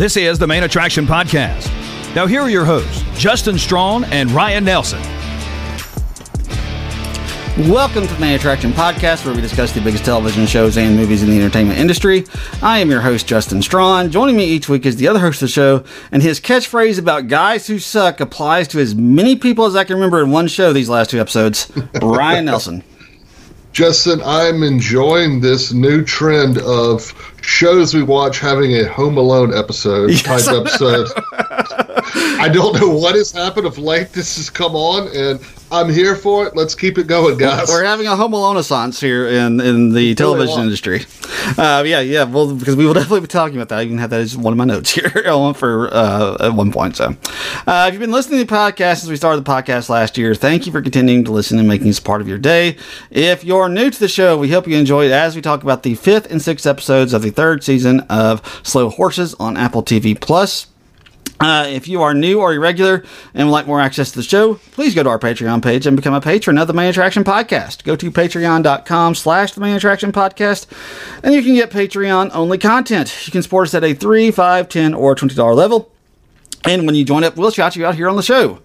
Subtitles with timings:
[0.00, 1.68] This is the Main Attraction Podcast.
[2.14, 5.02] Now, here are your hosts, Justin Strawn and Ryan Nelson.
[7.68, 11.22] Welcome to the Main Attraction Podcast, where we discuss the biggest television shows and movies
[11.22, 12.24] in the entertainment industry.
[12.62, 14.10] I am your host, Justin Strawn.
[14.10, 17.28] Joining me each week is the other host of the show, and his catchphrase about
[17.28, 20.72] guys who suck applies to as many people as I can remember in one show
[20.72, 21.70] these last two episodes.
[22.02, 22.84] Ryan Nelson.
[23.72, 30.16] Justin, I'm enjoying this new trend of shows we watch having a Home Alone episode
[30.18, 31.08] type episode.
[32.04, 34.12] I don't know what has happened of late.
[34.12, 35.40] This has come on, and
[35.72, 36.56] I'm here for it.
[36.56, 37.68] Let's keep it going, guys.
[37.68, 40.62] We're having a Home Alone assance here in, in the television are.
[40.64, 41.04] industry.
[41.56, 42.24] Uh, yeah, yeah.
[42.24, 43.78] Well, because we will definitely be talking about that.
[43.78, 45.10] I even have that as one of my notes here
[45.54, 46.96] for uh, at one point.
[46.96, 47.14] So,
[47.66, 50.34] uh, if you've been listening to the podcast since we started the podcast last year,
[50.34, 52.76] thank you for continuing to listen and making this part of your day.
[53.10, 55.84] If you're new to the show, we hope you enjoy it as we talk about
[55.84, 60.20] the fifth and sixth episodes of the third season of Slow Horses on Apple TV
[60.20, 60.66] Plus.
[61.40, 63.02] Uh, if you are new or irregular
[63.32, 65.96] and would like more access to the show, please go to our Patreon page and
[65.96, 67.82] become a patron of the Main Attraction Podcast.
[67.82, 70.66] Go to patreon.com slash the Main Attraction Podcast,
[71.22, 73.26] and you can get Patreon only content.
[73.26, 75.90] You can support us at a $3, $5, 10 or $20 level.
[76.64, 78.60] And when you join up, we'll shout you out here on the show.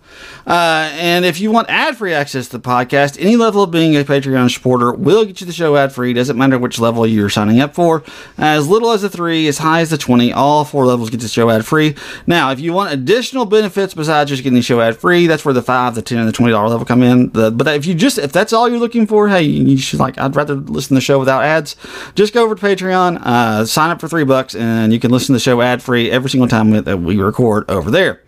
[0.48, 3.96] Uh, and if you want ad free access to the podcast, any level of being
[3.96, 6.14] a Patreon supporter will get you the show ad free.
[6.14, 8.04] Doesn't matter which level you're signing up for.
[8.38, 11.28] As little as the three, as high as the 20, all four levels get the
[11.28, 11.96] show ad free.
[12.28, 15.54] Now, if you want additional benefits besides just getting the show ad free, that's where
[15.54, 17.32] the 5, the 10, and the $20 level come in.
[17.32, 20.18] The, but if you just, if that's all you're looking for, hey, you should like,
[20.20, 21.76] I'd rather listen to the show without ads.
[22.16, 25.28] Just go over to Patreon, uh, sign up for three bucks, and you can listen
[25.28, 28.22] to the show ad free every single time that we record over there.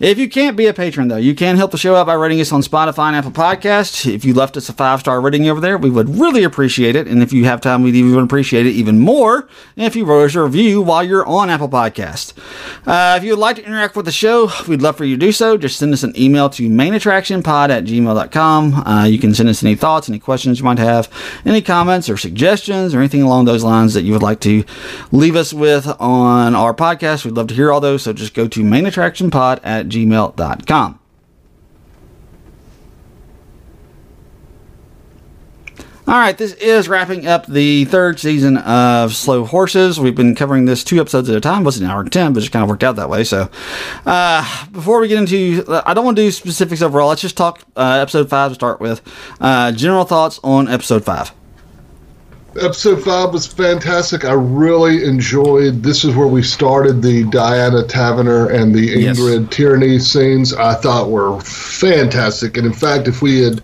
[0.00, 2.40] If you can't be a patron, though, you can help the show out by rating
[2.40, 4.12] us on Spotify and Apple Podcasts.
[4.12, 7.06] If you left us a five star rating over there, we would really appreciate it.
[7.06, 10.34] And if you have time, we'd even appreciate it even more if you wrote us
[10.34, 12.32] a review while you're on Apple Podcasts.
[12.86, 15.26] Uh, if you would like to interact with the show, we'd love for you to
[15.26, 15.56] do so.
[15.56, 18.74] Just send us an email to mainattractionpod at gmail.com.
[18.74, 21.08] Uh, you can send us any thoughts, any questions you might have,
[21.44, 24.64] any comments or suggestions or anything along those lines that you would like to
[25.12, 27.24] leave us with on our podcast.
[27.24, 28.02] We'd love to hear all those.
[28.02, 31.00] So just go to mainattractionpod at gmail.com.
[36.06, 39.98] All right, this is wrapping up the third season of Slow Horses.
[39.98, 41.62] We've been covering this two episodes at a time.
[41.62, 43.24] It wasn't an hour and 10, but it just kind of worked out that way.
[43.24, 43.48] So,
[44.04, 47.08] uh, before we get into, I don't want to do specifics overall.
[47.08, 49.00] Let's just talk uh, episode five to start with.
[49.40, 51.32] Uh, general thoughts on episode five.
[52.60, 54.24] Episode five was fantastic.
[54.24, 55.82] I really enjoyed.
[55.82, 59.18] This is where we started the Diana Taverner and the Yes.
[59.18, 60.54] Ingrid Tearney scenes.
[60.54, 63.60] I thought were fantastic, and in fact, if we had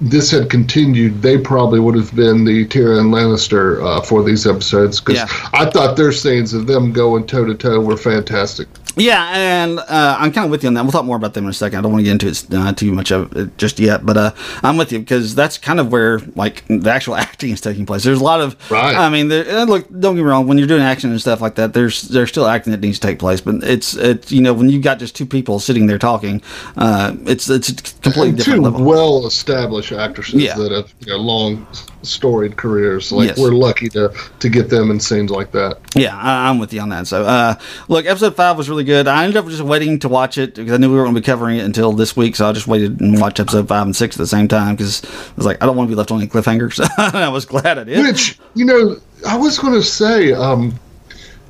[0.00, 5.00] this had continued, they probably would have been the Tyrion Lannister uh, for these episodes
[5.00, 5.48] because Yeah.
[5.54, 8.68] I thought their scenes of them going toe to toe were fantastic.
[8.96, 10.82] Yeah, and uh, I'm kind of with you on that.
[10.82, 11.78] We'll talk more about them in a second.
[11.78, 14.16] I don't want to get into it uh, too much of it just yet, but
[14.16, 14.32] uh,
[14.62, 18.04] I'm with you because that's kind of where like the actual acting is taking place.
[18.04, 18.94] There's a lot of, Right.
[18.96, 20.46] I mean, there, look, don't get me wrong.
[20.46, 23.06] When you're doing action and stuff like that, there's there's still acting that needs to
[23.06, 25.98] take place, but it's it's you know when you've got just two people sitting there
[25.98, 26.40] talking,
[26.76, 28.84] uh, it's it's a completely And different two level.
[28.84, 30.54] well established actresses Yeah.
[30.56, 31.66] that have you know, long
[32.02, 33.10] storied careers.
[33.10, 33.38] Like Yes.
[33.38, 35.78] we're lucky to to get them in scenes like that.
[35.96, 37.06] Yeah, I, I'm with you on that.
[37.06, 37.54] So, uh,
[37.88, 39.08] look, episode five was really good.
[39.08, 41.20] I ended up just waiting to watch it because I knew we weren't going to
[41.20, 42.36] be covering it until this week.
[42.36, 45.04] So I just waited and watched episode five and six at the same time because
[45.04, 46.78] I was like, I don't want to be left on a cliffhanger.
[46.98, 47.98] and I was glad I did.
[48.06, 48.96] Which you know,
[49.26, 50.78] I was going to say, um,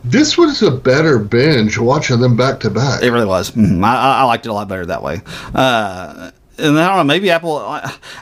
[0.04, 3.02] this was a better binge watching them back to back.
[3.02, 3.50] It really was.
[3.52, 3.82] Mhm.
[3.84, 5.20] I, I I liked it a lot better that way.
[5.54, 7.58] Uh, and I don't know, maybe Apple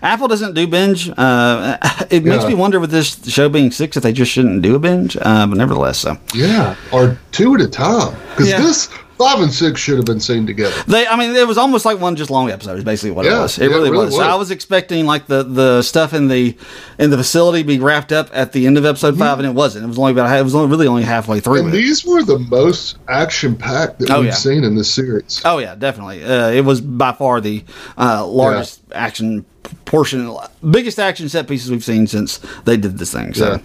[0.03, 1.11] Apple doesn't do binge.
[1.17, 1.77] Uh,
[2.11, 2.49] it makes Yeah.
[2.51, 5.17] me wonder with this show being six if they just shouldn't do a binge.
[5.21, 8.15] Uh, but nevertheless, so Yeah, or two at a time.
[8.31, 8.61] Because Yeah.
[8.61, 8.89] this
[9.23, 10.75] five and six should have been seen together.
[10.87, 12.79] They, I mean, it was almost like one just long episode.
[12.79, 13.59] Is basically what it was.
[13.59, 14.17] It yeah, really, it really was.
[14.17, 14.27] was.
[14.27, 16.57] I was expecting like the the stuff in the
[16.99, 19.85] in the facility be wrapped up at the end of episode five, and it wasn't.
[19.85, 21.61] It was only about it was only really only halfway through.
[21.61, 21.73] And it.
[21.73, 24.35] these were the most action packed that Oh, we've yeah.
[24.35, 25.41] seen in this series.
[25.45, 26.25] Oh yeah, definitely.
[26.25, 27.65] Uh, it was by far the
[27.97, 29.45] uh, largest action
[29.85, 30.35] portion,
[30.71, 33.35] biggest action set pieces we've seen since they did this thing.
[33.35, 33.59] So, Yeah.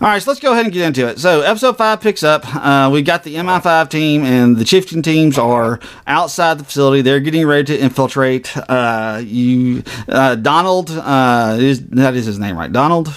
[0.00, 1.18] all right, so let's go ahead and get into it.
[1.18, 2.44] So, episode five picks up.
[2.54, 7.02] Uh, we got the MI5 team and the Chieftain teams are outside the facility.
[7.02, 8.56] They're getting ready to infiltrate.
[8.68, 12.72] Uh, you, uh, Donald, uh, is that is his name, right?
[12.72, 13.12] Donald,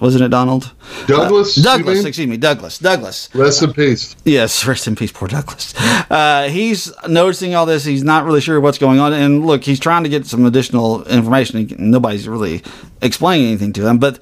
[0.00, 0.72] wasn't it Donald?
[1.06, 2.78] Douglas, Uh, Douglas, excuse me, Douglas.
[2.78, 3.28] Douglas.
[3.34, 4.16] Rest in peace.
[4.24, 5.74] Yes, rest in peace, poor Douglas.
[6.10, 7.84] Uh, he's noticing all this.
[7.84, 9.12] He's not really sure what's going on.
[9.12, 11.63] And look, he's trying to get some additional information.
[11.78, 12.62] Nobody's really
[13.02, 13.98] explaining anything to them.
[13.98, 14.20] But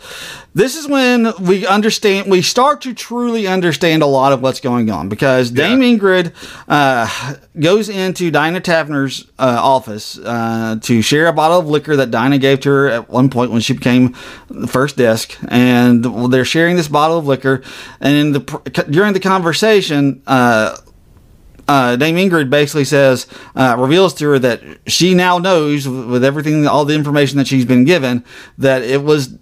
[0.55, 4.91] this is when we understand, we start to truly understand a lot of what's going
[4.91, 6.33] on because Dame Ingrid
[6.69, 12.11] uh, goes into Diana Taverner's uh, office uh, to share a bottle of liquor that
[12.11, 14.15] Diana gave to her at one point when she became
[14.49, 17.63] the first desk, and they're sharing this bottle of liquor.
[18.01, 20.23] And in the during the conversation,
[21.73, 23.27] uh, Dame Ingrid basically says,
[23.57, 27.65] uh, reveals to her that she now knows, with everything, all the information that she's
[27.65, 28.25] been given,
[28.59, 29.39] that it was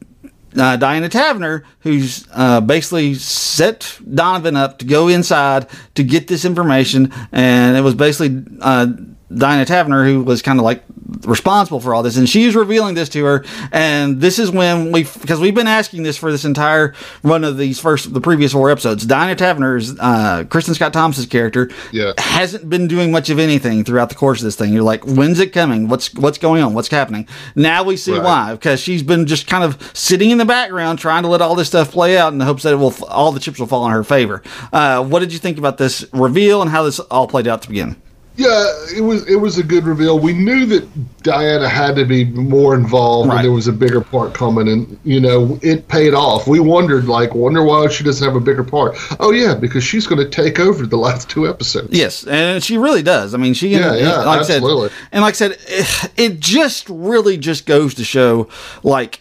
[0.57, 5.67] uh, Diana Taverner who's uh, basically set Donovan up to go inside
[5.97, 7.13] to get this information.
[7.33, 8.87] And it was basically uh,
[9.35, 10.85] Diana Taverner who was kind of like
[11.27, 13.45] responsible for all this, and she's revealing this to her.
[13.73, 17.57] And this is when we, because we've been asking this for this entire run of
[17.59, 19.05] these first, the previous four episodes.
[19.07, 22.13] Diana Taverner's uh, Kristin Scott Thomas's character Yeah.
[22.19, 24.73] hasn't been doing much of anything throughout the course of this thing.
[24.73, 25.89] You're like, when's it coming?
[25.89, 26.75] What's what's going on?
[26.75, 27.27] What's happening?
[27.55, 28.23] Now we see Right.
[28.23, 31.55] why because she's been just kind of sitting in the background trying to let all
[31.55, 33.87] this stuff play out in the hopes that it will all the chips will fall
[33.87, 34.43] in her favor.
[34.73, 37.69] Uh, what did you think about this reveal and how this all played out to
[37.69, 38.01] begin?
[38.41, 40.19] Yeah, it was it was a good reveal.
[40.19, 43.37] We knew that Diana had to be more involved, Right.
[43.37, 46.47] and there was a bigger part coming, and you know it paid off.
[46.47, 48.97] We wondered, like, wonder why she doesn't have a bigger part.
[49.21, 51.89] Oh yeah, because she's going to take over the last two episodes.
[51.93, 53.35] Yes, and she really does.
[53.35, 54.87] I mean, she Yeah, yeah, like absolutely.
[54.87, 58.49] I said, and like I said, it, it just really just goes to show,
[58.83, 59.21] like,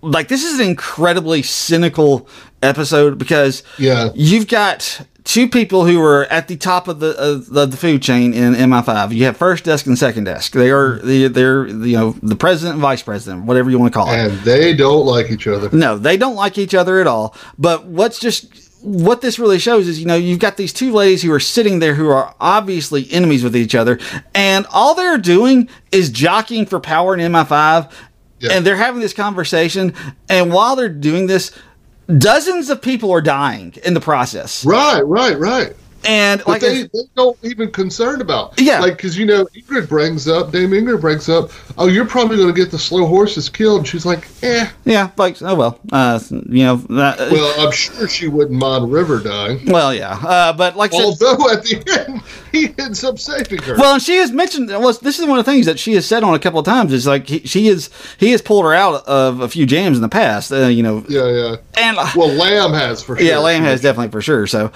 [0.00, 2.26] like this is an incredibly cynical
[2.62, 4.08] episode because Yeah.
[4.14, 8.32] you've got two people who are at the top of the of the, food chain
[8.32, 9.12] in MI5.
[9.12, 10.52] You have first desk and second desk.
[10.52, 11.06] They are mm-hmm.
[11.06, 14.18] the they're you know the president and vice president, whatever you want to call it.
[14.18, 15.68] and they don't like each other.
[15.76, 17.36] No, they don't like each other at all.
[17.58, 21.22] But what's just what this really shows is, you know, you've got these two ladies
[21.22, 23.98] who are sitting there who are obviously enemies with each other,
[24.34, 27.90] and all they're doing is jockeying for power in MI5,
[28.38, 28.52] Yeah.
[28.52, 29.92] and they're having this conversation.
[30.28, 31.50] And while they're doing this,
[32.06, 34.64] dozens of people are dying in the process.
[34.64, 35.74] Right, right, right.
[36.06, 38.60] And But like, they, I- they don't even concerned about.
[38.60, 38.80] Yeah.
[38.80, 42.52] Like, because, you know, Ingrid brings up, Dame Ingrid brings up, oh, you're probably going
[42.54, 43.78] to get the slow horses killed.
[43.80, 44.68] And she's like, eh.
[44.84, 49.20] yeah, like, oh well, uh, you know, that, Well, I'm sure she wouldn't mind River
[49.20, 49.66] dying.
[49.66, 53.76] well, yeah, uh, but like said, Although at the end, he ends up saving her.
[53.76, 54.68] Well, and she has mentioned.
[54.68, 56.64] Well, this is one of the things that she has said on a couple of
[56.66, 56.92] times.
[56.92, 60.02] Is like he, she is he has pulled her out of a few jams in
[60.02, 60.52] the past.
[60.52, 61.56] Uh, you know, yeah, yeah.
[61.76, 63.26] and Well, Lamb has for sure.
[63.26, 64.46] yeah, Lamb has definitely for sure.
[64.46, 64.70] So,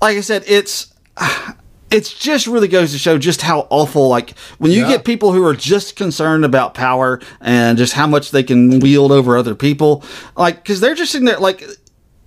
[0.00, 0.75] like I said, it's
[1.90, 4.08] it's just really goes to show just how awful.
[4.08, 4.88] Like when you Yeah.
[4.88, 9.12] get people who are just concerned about power and just how much they can wield
[9.12, 10.02] over other people,
[10.36, 11.64] like because they're just sitting there like.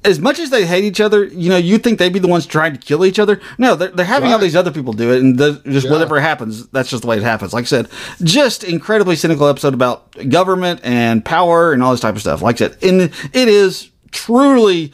[0.05, 2.45] As much as they hate each other, you know, you think they'd be the ones
[2.45, 3.41] trying to kill each other.
[3.57, 5.91] No, they're, they're having all these other people do it, and the, just Yeah.
[5.91, 7.51] whatever happens, that's just the way it happens.
[7.51, 7.89] Like I said,
[8.23, 12.41] just incredibly cynical episode about government and power and all this type of stuff.
[12.41, 14.93] Like I said, and it is truly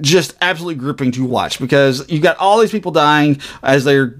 [0.00, 4.14] just absolutely gripping to watch because you've got all these people dying as they're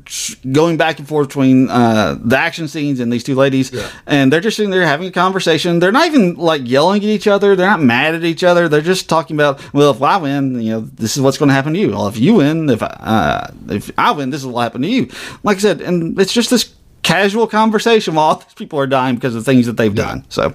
[0.52, 3.88] going back and forth between uh, the action scenes and these two ladies, Yeah.
[4.06, 5.78] and they're just sitting there having a conversation.
[5.78, 7.56] They're not even like yelling at each other.
[7.56, 8.68] They're not mad at each other.
[8.68, 11.54] They're just talking about, well, if I win, you know, this is what's going to
[11.54, 11.90] happen to you.
[11.90, 14.82] Well, if you win, if I, uh, if I win, this is what will happen
[14.82, 15.08] to you.
[15.42, 19.14] Like I said, and it's just this casual conversation while all these people are dying
[19.14, 20.24] because of things that they've done.
[20.28, 20.54] So,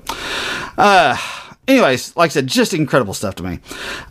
[0.77, 1.17] uh,
[1.67, 3.59] anyways, like I said, just incredible stuff to me.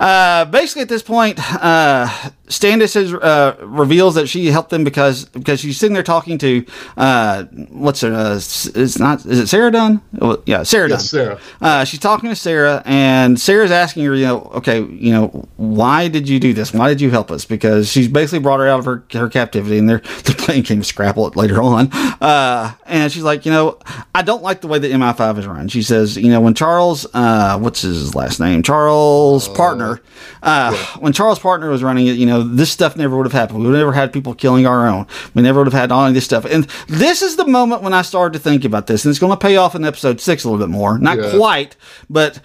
[0.01, 2.09] Uh, basically, at this point, uh,
[2.49, 6.65] Standish is, uh, reveals that she helped them because because she's sitting there talking to
[6.97, 8.13] uh, what's her?
[8.13, 9.25] Uh, it's not.
[9.25, 10.03] Is it Sarah Dunn?
[10.21, 10.99] Oh, yeah, Sarah Dunn.
[10.99, 11.41] Yes, Sarah.
[11.61, 16.09] Uh, she's talking to Sarah, and Sarah's asking her, you know, okay, you know, why
[16.09, 16.73] did you do this?
[16.73, 17.45] Why did you help us?
[17.45, 20.81] Because she's basically brought her out of her, her captivity, and they're, they're playing game
[20.81, 21.89] of Scrabble later on.
[21.93, 23.79] Uh, and she's like, you know,
[24.15, 25.69] I don't like the way that MI5 is run.
[25.69, 28.63] She says, you know, when Charles, uh, what's his last name?
[28.63, 30.01] Charles Partner,
[30.43, 33.61] uh, when Charles Partner was running it, you know, this stuff never would have happened.
[33.61, 35.07] We would have never had people killing our own.
[35.35, 36.45] We never would have had all of this stuff.
[36.45, 39.33] And this is the moment when I started to think about this, and it's going
[39.33, 40.99] to pay off in episode six a little bit more.
[40.99, 41.31] Not Yeah.
[41.37, 41.77] quite,
[42.09, 42.41] but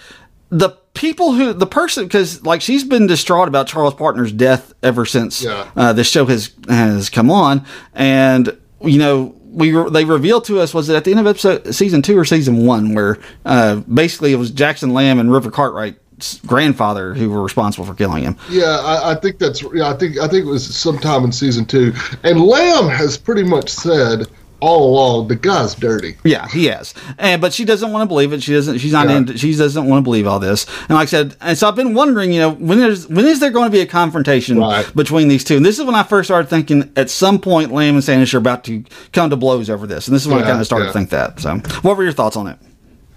[0.49, 5.05] the people who the person because like she's been distraught about Charles Partner's death ever
[5.05, 5.65] since Yeah.
[5.75, 9.35] uh, this show has has come on, and you know.
[9.51, 12.15] We re- they revealed to us was it at the end of episode season two
[12.15, 15.97] or season one where uh, basically it was Jackson Lamb and River Cartwright's
[16.45, 18.37] grandfather who were responsible for killing him.
[18.49, 19.63] Yeah, I, I think that's.
[19.73, 23.43] Yeah, I think I think it was sometime in season two, and Lamb has pretty
[23.43, 24.27] much said
[24.61, 26.15] all along the guy's dirty.
[26.23, 26.93] Yeah, he has.
[27.17, 28.43] And but she doesn't want to believe it.
[28.43, 28.79] She doesn't.
[28.79, 29.07] She's not.
[29.07, 29.17] Yeah.
[29.17, 30.65] into she doesn't want to believe all this.
[30.81, 33.39] And like I said, and so I've been wondering, you know, when is when is
[33.39, 34.93] there going to be a confrontation Right.
[34.95, 35.57] between these two?
[35.57, 38.39] And this is when I first started thinking at some point Lamb and Standish are
[38.39, 38.83] about to
[39.13, 40.07] come to blows over this.
[40.07, 40.91] And this is when I kind of started yeah.
[40.91, 41.39] to think that.
[41.39, 42.57] So, what were your thoughts on it?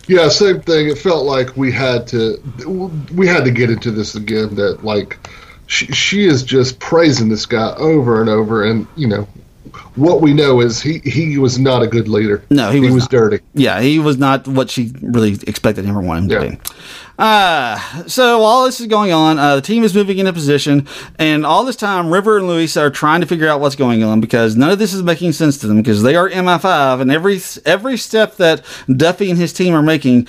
[0.09, 0.89] Yeah, same thing.
[0.89, 2.37] It felt like we had to
[3.15, 4.55] we had to get into this again.
[4.57, 5.19] That like
[5.67, 9.29] she, she is just praising this guy over and over, and you know
[9.95, 12.45] what we know is he he was not a good leader.
[12.51, 13.41] No, he he was dirty.
[13.55, 16.51] Yeah, he was not what she really expected him or wanted him Yeah.
[16.51, 16.71] to be.
[17.19, 20.87] Uh, so while this is going on, uh, the team is moving into position,
[21.19, 24.21] and all this time, River and Louisa are trying to figure out what's going on
[24.21, 27.41] because none of this is making sense to them because they are MI5, and every
[27.65, 30.27] every step that Duffy and his team are making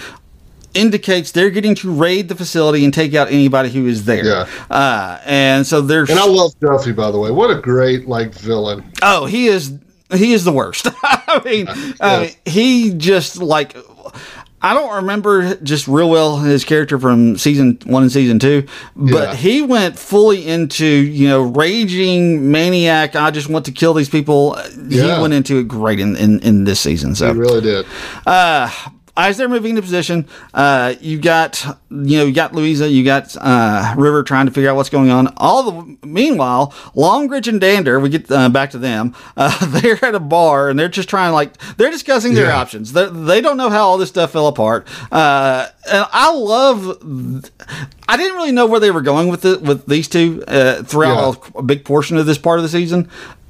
[0.73, 4.25] indicates they're getting to raid the facility and take out anybody who is there.
[4.25, 4.49] Yeah.
[4.69, 7.31] Uh, and so they're And I love Duffy, by the way.
[7.31, 8.83] What a great like villain.
[9.01, 9.77] Oh, he is
[10.13, 10.87] he is the worst.
[11.03, 11.67] I mean,
[11.99, 13.75] I mean, he just like
[14.65, 18.65] I don't remember just real well his character from season one and season two,
[18.95, 19.35] but Yeah.
[19.35, 23.15] he went fully into you know raging maniac.
[23.15, 24.55] I just want to kill these people.
[24.89, 27.13] He went into it great in in, in this season.
[27.13, 27.85] So He really did.
[28.25, 28.69] uh,
[29.15, 33.35] as they're moving into position, uh, you got you know you got Louisa, you got
[33.39, 35.31] uh, River trying to figure out what's going on.
[35.37, 39.15] All the meanwhile, Longridge and Dander, we get uh, back to them.
[39.35, 42.57] Uh, they're at a bar and they're just trying like they're discussing their Yeah.
[42.59, 42.93] options.
[42.93, 44.87] They, they don't know how all this stuff fell apart.
[45.11, 46.97] Uh, and I love.
[48.07, 51.37] I didn't really know where they were going with it with these two uh, throughout
[51.55, 53.09] a, a big portion of this part of the season,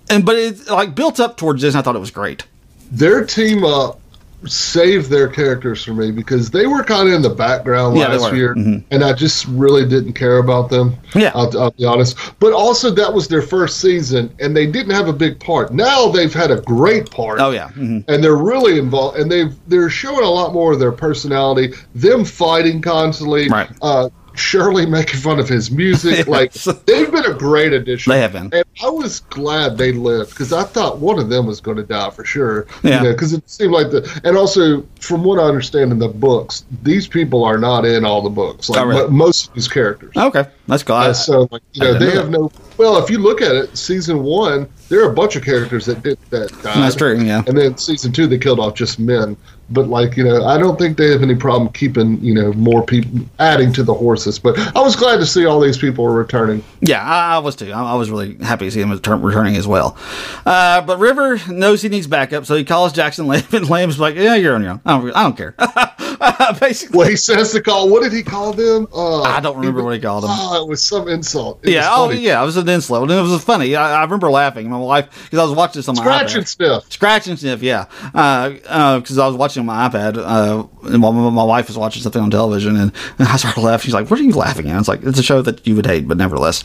[0.09, 1.73] and but it like built up towards this.
[1.73, 2.45] and I thought it was great.
[2.91, 3.99] Their team up
[4.45, 8.33] saved their characters for me because they were kind of in the background Yeah, last
[8.33, 8.83] year, Mhm.
[8.91, 10.95] and I just really didn't care about them.
[11.15, 11.31] Yeah.
[11.35, 12.17] I'll, I'll be honest.
[12.39, 15.73] But also, that was their first season, and they didn't have a big part.
[15.73, 17.39] Now they've had a great part.
[17.39, 17.69] Oh yeah.
[17.69, 21.73] hmm and they're really involved and they've they're showing a lot more of their personality
[21.95, 23.69] them fighting constantly Right.
[23.81, 28.31] uh Shirley making fun of his music like they've been a great addition They have
[28.33, 28.49] been.
[28.53, 31.83] and I was glad they lived because I thought one of them was going to
[31.83, 33.03] die for sure Yeah.
[33.03, 37.07] because it seemed like the and also from what I understand in the books these
[37.07, 39.01] people are not in all the books like Oh, really?
[39.03, 40.89] mo- most of these characters Okay, that's.
[40.89, 43.55] I- uh, so like you know they know have no well if you look at
[43.55, 47.19] it season one there are a bunch of characters that did that died That's true.
[47.19, 47.43] Yeah.
[47.47, 49.37] and then season two they killed off just men
[49.73, 52.85] but like you know i don't think they have any problem keeping you know more
[52.85, 56.11] people adding to the horses but i was glad to see all these people are
[56.13, 57.71] returning Yeah, I, I was too.
[57.71, 59.97] I, I was really happy to see him return, returning as well.
[60.45, 64.15] Uh, but River knows he needs backup, so he calls Jackson Lamb, and Lamb's like,
[64.15, 64.81] "Yeah, you're on your own.
[64.85, 65.55] I don't, I don't care."
[66.59, 69.83] Basically, well he says to call what did he call them uh, I don't remember
[69.83, 70.31] what he called them.
[70.33, 73.21] oh, it was some insult It yeah, oh yeah, it was an insult, and it
[73.21, 73.75] was funny.
[73.75, 74.69] I, I remember laughing.
[74.69, 76.37] My wife, because I was watching this on my scratch iPad.
[76.37, 77.85] and sniff Scratch and sniff, yeah.
[78.05, 82.21] Because I was watching on my iPad, uh, and my, my wife was watching something
[82.21, 83.85] on television, and, and I started laughing.
[83.85, 85.85] She's like, "What are you laughing at?" It's like it's a show that you would
[85.85, 86.63] hate, but nevertheless.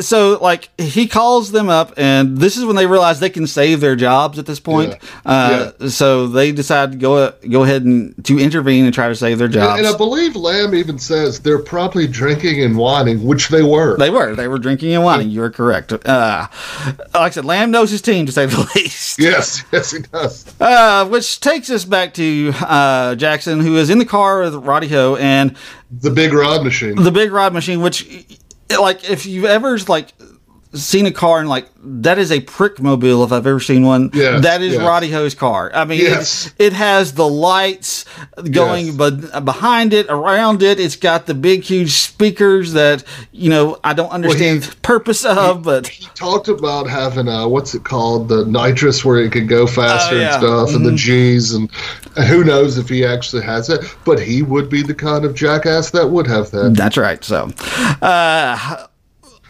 [0.00, 3.80] So like he calls them up, and this is when they realize they can save
[3.80, 4.96] their jobs at this point.
[5.24, 5.30] Yeah.
[5.80, 9.38] Uh, So they decide to go go ahead and to intervene and try to save
[9.38, 9.78] their jobs.
[9.78, 13.96] and, and i believe lamb even says they're probably drinking and whining which they were
[13.96, 14.34] they were.
[14.34, 15.30] They were drinking and whining.
[15.30, 15.92] You are correct.
[15.92, 16.48] Uh,
[16.96, 19.20] like I said, Lamb knows his team to say the least.
[19.20, 23.98] yes yes he does Uh, which takes us back to uh, Jackson, who is in
[23.98, 25.56] the car with Roddy Ho and
[25.90, 27.80] the big rod machine the big rod machine.
[27.80, 28.04] Which,
[28.70, 30.12] like, if you've ever like
[30.72, 34.10] seen a car and like that is a prick mobile if I've ever seen one.
[34.12, 34.82] Yes, that is yes.
[34.82, 35.70] Roddy Ho's car.
[35.74, 36.46] I mean, Yes.
[36.58, 38.04] it, it has the lights
[38.50, 38.94] going, Yes.
[38.96, 43.78] but uh, behind it, around it, it's got the big, huge speakers that you know
[43.84, 48.28] I don't understand the purpose of, but he talked about having a what's it called
[48.28, 50.34] the nitrous where it could go faster Oh, yeah.
[50.34, 50.96] and stuff and the mm-hmm.
[50.96, 51.70] g's and
[52.16, 55.34] and who knows if he actually has it but he would be the kind of
[55.34, 57.22] jackass that would have that that's right.
[57.24, 57.50] So,
[58.02, 58.86] uh,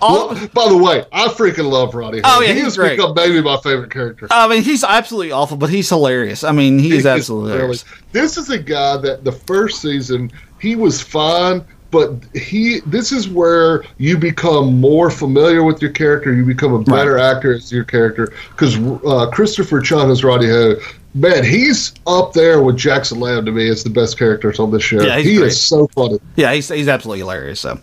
[0.06, 0.28] all.
[0.28, 2.96] well, by the way i freaking love roddy Oh, yeah, he he's has great.
[2.96, 6.44] become maybe my favorite character I mean, he's absolutely awful, but he's hilarious.
[6.44, 7.84] I mean, he is absolutely really- hilarious.
[8.12, 13.28] this is a guy that the first season he was fine but he this is
[13.28, 17.36] where you become more familiar with your character you become a better Right.
[17.36, 20.74] actor as your character because uh, christopher chung as roddy ho
[21.16, 24.82] man he's up there with jackson lamb to me as the best characters on this
[24.82, 25.46] show Yeah, he's he great.
[25.48, 27.60] is so funny Yeah, he's, he's absolutely hilarious.
[27.60, 27.80] So,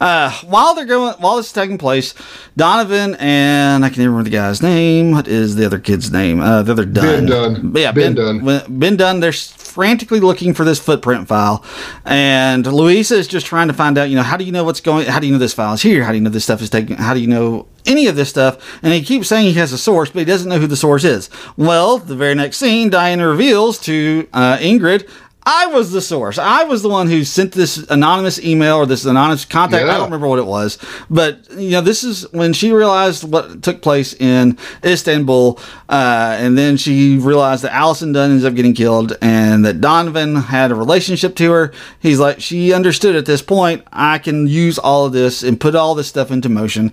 [0.00, 2.14] uh, while they're going, while this is taking place,
[2.56, 5.10] Donovan and I can't even remember the guy's name.
[5.12, 6.40] What is the other kid's name?
[6.40, 7.26] Uh, the other Dunn.
[7.26, 7.72] Ben Dunn.
[7.74, 8.78] Yeah, Ben Ben, Dunn.
[8.78, 9.20] Ben Dunn.
[9.20, 11.64] They're frantically looking for this footprint file,
[12.04, 14.10] and Louisa is just trying to find out.
[14.10, 15.06] You know, how do you know what's going?
[15.06, 16.04] How do you know this file is here?
[16.04, 16.96] How do you know this stuff is taken?
[16.96, 18.78] How do you know any of this stuff?
[18.82, 21.04] And he keeps saying he has a source, but he doesn't know who the source
[21.04, 21.30] is.
[21.56, 25.08] Well, the very next scene, Diana reveals to uh, Ingrid.
[25.50, 26.36] I was the source.
[26.36, 29.86] I was the one who sent this anonymous email or this anonymous contact.
[29.86, 29.92] Yeah.
[29.92, 30.76] I don't remember what it was,
[31.08, 36.58] but you know, this is when she realized what took place in Istanbul, uh, and
[36.58, 40.74] then she realized that Allison Dunn ends up getting killed, and that Donovan had a
[40.74, 41.72] relationship to her.
[41.98, 43.84] He's like, she understood at this point.
[43.90, 46.92] I can use all of this and put all this stuff into motion,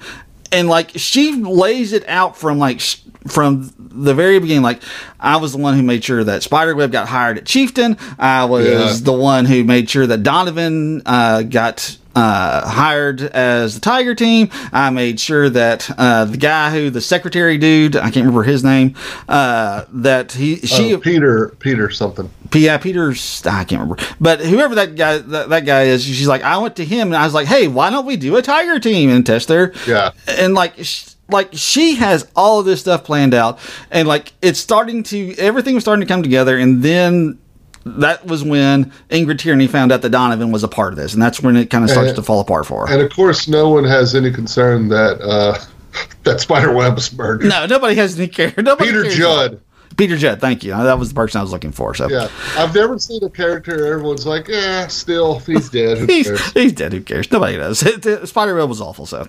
[0.56, 2.80] and like she lays it out from like
[3.28, 4.82] from the very beginning like
[5.20, 8.46] i was the one who made sure that spider webb got hired at chieftain i
[8.46, 8.98] was Yeah.
[9.04, 14.50] the one who made sure that donovan uh, got uh, hired as the tiger team
[14.72, 18.64] i made sure that uh, the guy who the secretary dude i can't remember his
[18.64, 18.96] name
[19.28, 22.30] uh, that he she Oh, Peter Peter something.
[22.54, 26.42] yeah, Peter's I can't remember, but whoever that guy that, that guy is, she's like,
[26.44, 28.80] I went to him and I was like, hey, why don't we do a tiger
[28.80, 29.74] team and test there?
[29.88, 30.12] Yeah.
[30.28, 30.74] and like.
[30.84, 33.58] sh- Like she has all of this stuff planned out,
[33.90, 37.40] and like it's starting to everything was starting to come together, and then
[37.86, 41.22] that was when Ingrid Tearney found out that Donovan was a part of this, and
[41.22, 42.94] that's when it kind of starts And- to fall apart for her.
[42.94, 45.58] And of course, no one has any concern that uh,
[46.24, 47.48] that Spider Webb was murdered.
[47.48, 48.54] no, nobody has any care.
[48.58, 49.16] Nobody Peter cares.
[49.18, 49.62] Judd.
[49.98, 50.42] Peter Judd.
[50.42, 50.72] Thank you.
[50.72, 51.94] That was the person I was looking for.
[51.96, 52.28] So Yeah,
[52.58, 56.00] I've never seen a character everyone's like, eh, still he's dead.
[56.00, 56.52] Who he's, cares?
[56.52, 56.92] he's dead.
[56.92, 57.32] Who cares?
[57.32, 57.80] Nobody does.
[58.30, 59.06] Spider Webb was awful.
[59.06, 59.26] So,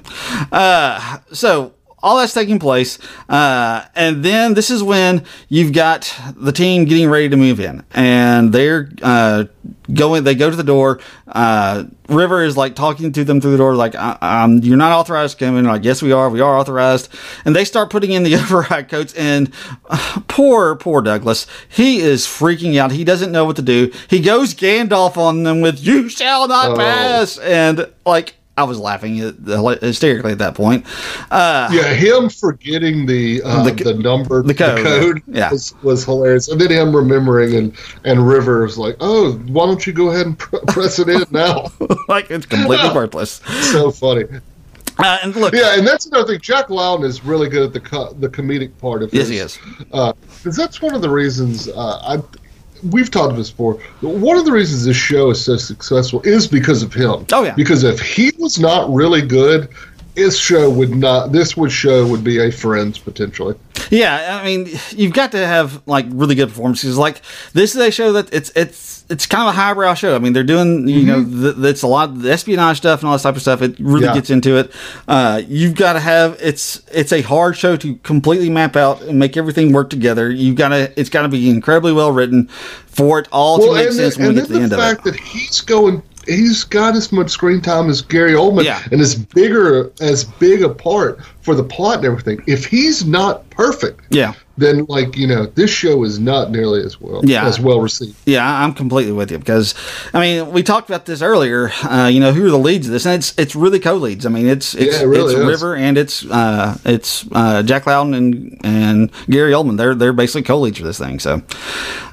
[0.51, 1.73] uh, so
[2.07, 7.11] all that's taking place, uh, and then this is when you've got the team getting
[7.11, 9.45] ready to move in, and they're uh,
[9.93, 10.23] going.
[10.23, 11.01] They go to the door.
[11.27, 15.41] Uh, River is like talking to them through the door, like, um, "You're not authorized
[15.41, 16.31] to come in." Like, yes, we are.
[16.31, 17.09] We are authorized,
[17.45, 19.13] and they start putting in the override codes.
[19.15, 19.53] And
[19.91, 22.93] uh, poor, poor Douglas, he is freaking out.
[22.93, 23.91] He doesn't know what to do.
[24.09, 26.77] He goes Gandalf on them with "You shall not Oh.
[26.77, 28.35] pass," and like.
[28.59, 30.87] I was laughing hysterically at that point.
[31.31, 35.23] Uh, Yeah, him forgetting the uh, The the, number, the code.
[35.27, 35.51] Yeah.
[35.53, 36.49] was, was hilarious.
[36.49, 40.39] And then him remembering, and and Rivers like, oh, why don't you go ahead and
[40.39, 41.67] pr- press it in now?
[42.09, 43.43] like it's completely worthless.
[43.73, 44.25] so funny.
[44.99, 46.41] Uh, and look, Yeah, and that's another thing.
[46.41, 49.69] Jack Lowden is really good at the co- the comedic part of yes, his, he
[49.69, 49.77] is.
[50.43, 52.23] because that's one of the reasons uh, I
[52.83, 53.75] we've talked about this before.
[54.00, 57.26] One of the reasons this show is so successful is because of him.
[57.32, 57.54] Oh, yeah.
[57.54, 59.69] Because if he was not really good,
[60.15, 61.32] this show would not.
[61.32, 63.54] This would show would be a Friends potentially.
[63.91, 66.97] Yeah, I mean, you've got to have like really good performances.
[66.97, 67.21] Like
[67.52, 70.16] this is a show that it's it's it's kind of a highbrow show.
[70.16, 73.08] I mean, they're doing you know th- it's a lot of the espionage stuff and
[73.08, 73.62] all this type of stuff.
[73.62, 74.04] It really Mm-hmm.
[74.04, 74.14] Yeah.
[74.14, 74.73] gets into it.
[75.08, 79.19] Uh, you've got to have it's it's a hard show to completely map out and
[79.19, 80.30] make everything work together.
[80.30, 83.92] You've got to it's got to be incredibly well written for it all to make
[83.92, 84.82] sense when we get to the then end of it.
[84.82, 86.02] The fact that he's going.
[86.28, 88.82] He's got as much screen time as Gary Oldman, Yeah.
[88.90, 92.42] and as bigger as big a part for the plot and everything.
[92.49, 94.32] If he's not perfect, Yeah.
[94.58, 97.47] Then like you know, this show is not nearly as well Yeah.
[97.47, 98.16] as well received.
[98.25, 99.75] Yeah, I'm completely with you because,
[100.14, 101.71] I mean, we talked about this earlier.
[101.82, 103.04] Uh, you know, who are the leads of this?
[103.06, 104.25] And it's it's really co-leads.
[104.25, 105.47] I mean, it's it's, Yeah, it really it's.
[105.47, 109.76] River and it's uh, it's uh, Jack Lowden and and Gary Oldman.
[109.76, 111.19] They're they're basically co-leads for this thing.
[111.19, 111.42] So,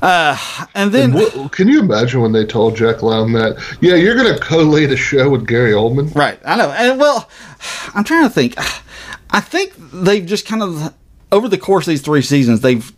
[0.02, 0.38] uh,
[0.76, 3.58] and then What, can you imagine when they told Jack Lowden that?
[3.82, 6.14] Yeah, you're going to co-lead a show with Gary Oldman.
[6.16, 6.72] right, I know.
[6.72, 7.30] And well,
[7.94, 8.56] I'm trying to think.
[9.36, 10.94] I think they've just kind of
[11.34, 12.92] over the course of these three seasons they've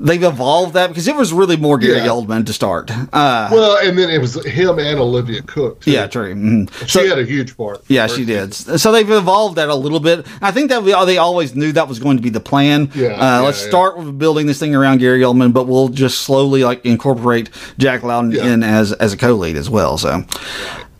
[0.00, 2.08] they've evolved that because it was really more Gary Yeah.
[2.08, 2.90] Oldman to start.
[2.90, 5.80] Uh, Well, and then it was him and Olivia Cooke.
[5.82, 5.92] Too.
[5.92, 6.34] yeah, true.
[6.34, 6.88] Mhm.
[6.88, 7.82] she had a huge part.
[7.86, 8.52] Yeah, she did.
[8.54, 10.26] So they've evolved that a little bit.
[10.40, 12.90] I think that we, they always knew that was going to be the plan.
[12.94, 13.68] Yeah, uh, yeah, let's yeah.
[13.68, 18.02] start with building this thing around Gary Oldman, but we'll just slowly like incorporate Jack
[18.02, 19.98] Lowden in as as a co-lead as well.
[19.98, 20.24] So,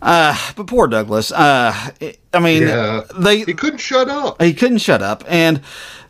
[0.01, 1.31] uh, but poor Douglas.
[1.31, 1.73] Uh,
[2.33, 2.63] I mean,
[3.17, 4.41] they he couldn't shut up.
[4.41, 5.59] he couldn't shut up and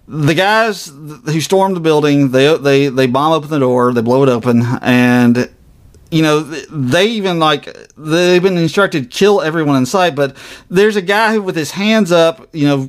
[0.07, 4.21] the guys who stormed the building they they they bomb open the door they blow
[4.23, 5.49] it open and
[6.11, 7.65] you know they even like
[7.97, 10.35] they've been instructed kill everyone in sight but
[10.69, 12.79] there's a guy who with his hands up you know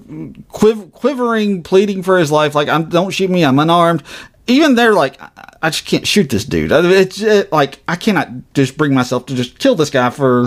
[0.53, 4.03] quiv- quivering pleading for his life like I'm, don't shoot me i'm unarmed
[4.47, 6.71] even they're like I- just can't shoot this dude.
[6.71, 10.47] It's uh, like I cannot just bring myself to just kill this guy for.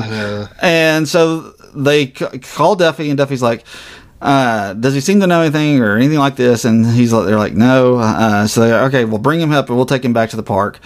[0.62, 3.65] And so they c- call Duffy, and Duffy's like,
[4.21, 7.38] uh, "Does he seem to know anything or anything like this?" And he's like, "They're
[7.38, 9.06] like, no." Uh, so they're okay.
[9.06, 10.80] We'll bring him up, and we'll take him back to the park.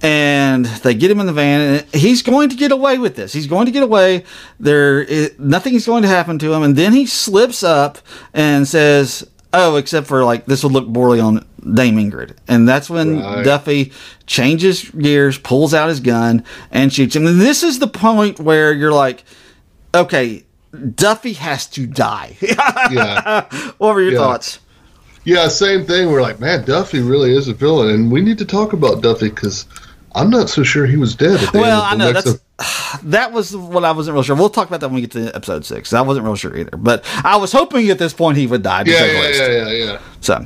[0.00, 3.32] And they get him in the van, and he's going to get away with this.
[3.32, 4.22] He's going to get away.
[4.60, 6.62] There, it, nothing is going to happen to him.
[6.62, 7.98] And then he slips up
[8.32, 12.88] and says, "Oh, except for like this would look poorly on Dame Ingrid." And that's
[12.88, 13.44] when Right.
[13.44, 13.92] Duffy
[14.24, 17.26] changes gears, pulls out his gun, and shoots him.
[17.26, 19.24] And this is the point where you're like,
[19.92, 20.44] "Okay,
[20.94, 22.36] Duffy has to die."
[22.90, 23.44] Yeah,
[23.78, 24.18] what were your Yeah.
[24.18, 24.60] thoughts?
[25.24, 26.10] yeah, same thing.
[26.10, 29.28] We're like, man, Duffy really is a villain, and we need to talk about Duffy
[29.28, 29.66] because
[30.18, 31.40] I'm not so sure he was dead.
[31.54, 32.38] Well, I know that's
[33.04, 34.34] that was what I wasn't real sure.
[34.34, 35.92] We'll talk about that when we get to episode six.
[35.92, 38.82] I wasn't real sure either, but I was hoping at this point he would die.
[38.86, 40.00] yeah, yeah, yeah, yeah, yeah.
[40.20, 40.44] So,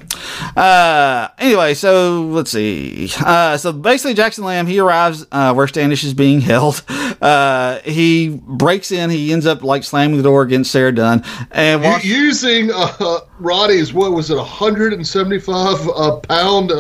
[0.55, 3.11] uh, anyway, so let's see.
[3.19, 6.83] Uh, so basically, Jackson Lamb he arrives uh, where Standish is being held.
[7.23, 9.09] Uh, he breaks in.
[9.09, 13.93] He ends up like slamming the door against Sarah Dunn, and while using uh, Roddy's
[13.93, 16.73] what was it, 175 uh, pound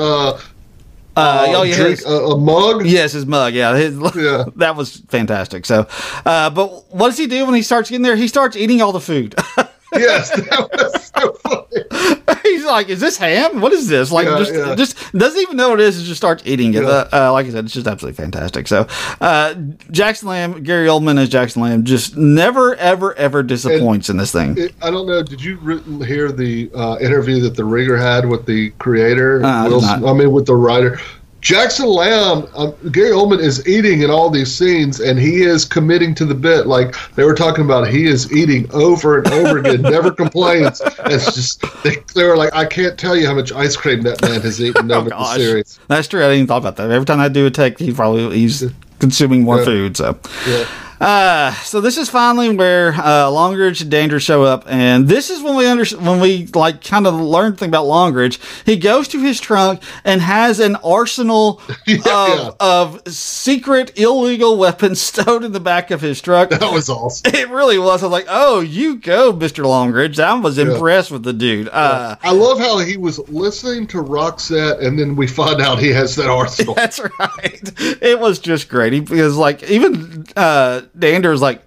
[1.16, 2.86] uh, oh yeah, drink his- uh, a mug.
[2.86, 3.54] Yes, his mug.
[3.54, 4.44] Yeah, his, Yeah.
[4.56, 5.66] that was fantastic.
[5.66, 5.86] So,
[6.24, 8.16] uh, but what does he do when he starts getting there?
[8.16, 9.34] He starts eating all the food.
[9.94, 12.40] Yes, that was so funny.
[12.42, 13.60] He's like, "Is this ham?
[13.60, 14.74] What is this?" Like, Yeah, just yeah.
[14.74, 15.98] just doesn't even know what it is.
[15.98, 16.82] and Just starts eating it.
[16.82, 16.88] Yeah.
[16.88, 18.68] Uh, uh, like I said, it's just absolutely fantastic.
[18.68, 18.86] So,
[19.20, 19.54] uh,
[19.90, 24.56] Jackson Lamb, Gary Oldman as Jackson Lamb, just never, ever, ever disappoints in this thing.
[24.58, 25.22] It, I don't know.
[25.22, 29.42] Did you re- hear the uh, interview that the Ringer had with the creator?
[29.44, 30.04] Uh, I did Will- not.
[30.04, 30.98] I mean, with the writer.
[31.42, 36.14] Jackson Lamb, um, Gary Oldman is eating in all these scenes, and he is committing
[36.14, 36.68] to the bit.
[36.68, 40.80] Like they were talking about, he is eating over and over again, never complains.
[41.06, 44.22] It's just they, they were like, I can't tell you how much ice cream that
[44.22, 45.80] man has eaten Oh over the series.
[45.88, 46.20] that's true.
[46.20, 46.90] I didn't even thought about that.
[46.92, 48.64] Every time I do a take, he probably he's
[49.00, 49.64] consuming more Yeah.
[49.64, 49.96] food.
[49.96, 50.16] So.
[50.46, 50.64] Yeah.
[51.02, 55.42] Uh, so this is finally where uh, Longridge and Dandridge show up, and this is
[55.42, 58.38] when we under when we like kind of learn thing about Longridge.
[58.64, 62.50] He goes to his trunk and has an arsenal Yeah.
[62.60, 66.50] of, of secret illegal weapons stowed in the back of his truck.
[66.50, 67.32] That was awesome.
[67.42, 68.02] It really was.
[68.02, 71.68] I was like, "Oh, you go, Mister Longridge." I was impressed with the dude.
[71.68, 75.88] Uh, I love how he was listening to Roxette, and then we find out he
[75.90, 76.74] has that arsenal.
[76.74, 77.72] That's right.
[78.00, 78.92] It was just great.
[78.92, 81.62] He, because like even uh Dander was like,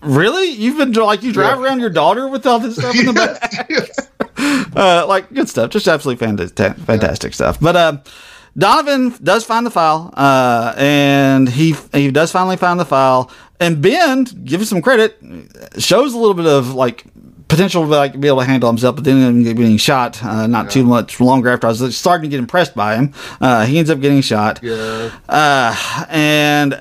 [0.00, 0.50] Really?
[0.50, 1.64] You've been like you drive Yeah.
[1.64, 3.66] around your daughter with all this stuff in the back?
[3.70, 4.10] yes.
[4.76, 5.70] Uh like good stuff.
[5.70, 7.58] Just absolutely fantastic fantastic stuff.
[7.60, 7.98] But uh
[8.56, 13.28] Donovan does find the file, uh, and he he does finally find the file.
[13.58, 15.18] And Ben, give him some credit,
[15.78, 17.04] shows a little bit of like
[17.48, 20.22] potential to like be able to handle himself, but then getting shot.
[20.22, 23.12] Uh, not too much longer after I was starting to get impressed by him.
[23.40, 24.60] Uh, he ends up getting shot.
[24.62, 25.10] Yeah.
[25.28, 25.74] Uh,
[26.10, 26.80] and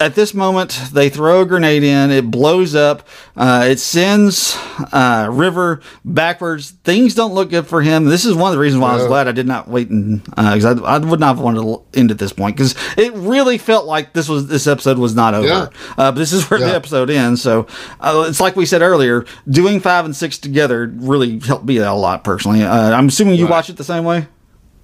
[0.00, 2.10] at this moment, they throw a grenade in.
[2.10, 3.06] It blows up.
[3.36, 4.56] Uh, it sends
[4.92, 6.70] uh, River backwards.
[6.70, 8.04] Things don't look good for him.
[8.04, 10.64] This is one of the reasons why I was glad I did not wait, because
[10.64, 13.86] I, I would not have wanted to end at this point, because it really felt
[13.86, 15.46] like this was this episode was not over.
[15.46, 15.68] Yeah.
[15.96, 17.40] Uh, but this is where the episode ends.
[17.42, 17.66] So
[18.00, 21.94] uh, it's like we said earlier, doing five and six together really helped me out
[21.94, 22.62] a lot personally.
[22.62, 23.50] Uh, I'm assuming you Right.
[23.50, 24.26] watch it the same way.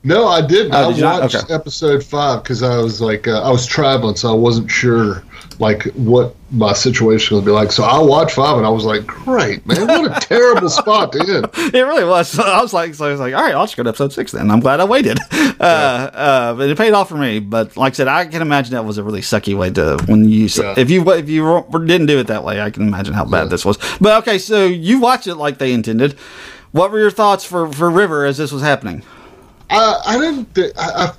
[0.04, 0.74] No, I didn't.
[0.74, 1.20] Oh, I did not?
[1.22, 1.54] watched Okay.
[1.54, 5.22] episode five because I was like, uh, I was traveling, so I wasn't sure
[5.58, 7.70] like what my situation would be like.
[7.70, 11.20] So I watched five, and I was like, great, man, what a terrible spot to
[11.20, 11.46] end.
[11.74, 12.28] It really was.
[12.28, 14.12] So I was like, so I was like, all right, I'll just go to episode
[14.12, 14.50] six then.
[14.50, 15.18] I'm glad I waited.
[15.62, 17.38] Uh, uh, but it paid off for me.
[17.38, 20.28] But like I said, I can imagine that was a really sucky way to when
[20.28, 20.74] you Yeah.
[20.76, 23.48] if you if you didn't do it that way, I can imagine how bad Yeah.
[23.50, 23.78] this was.
[24.00, 26.14] But okay, so you watched it like they intended.
[26.72, 29.04] What were your thoughts for for River as this was happening?
[29.72, 30.44] I, I didn't.
[30.54, 31.12] thi- I, I,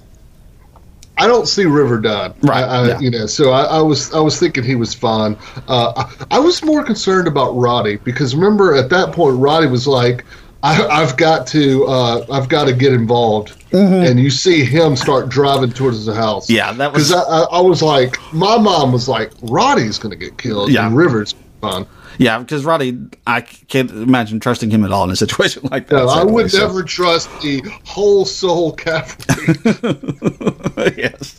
[1.17, 2.33] I don't see River done.
[2.41, 2.99] Right, I, yeah.
[2.99, 5.37] You know, so I, I was I was thinking he was fine.
[5.67, 5.93] Uh,
[6.31, 10.25] I, I was more concerned about Roddy because remember at that point Roddy was like.
[10.65, 15.27] I, I've got to, uh, I've got to get involved, and you see him start
[15.27, 16.45] driving towards the house.
[16.45, 16.53] Mm-hmm.
[16.55, 20.11] Yeah, that was- because I, I, I was like, my mom was like, Roddy's going
[20.11, 20.87] to get killed, Yeah.
[20.87, 21.85] and Rivers fine.
[22.17, 25.95] Yeah, because Roddy, I can't imagine trusting him at all in a situation like that.
[25.95, 30.93] No, I would so- never trust the whole soul cavalry.
[30.97, 31.38] yes.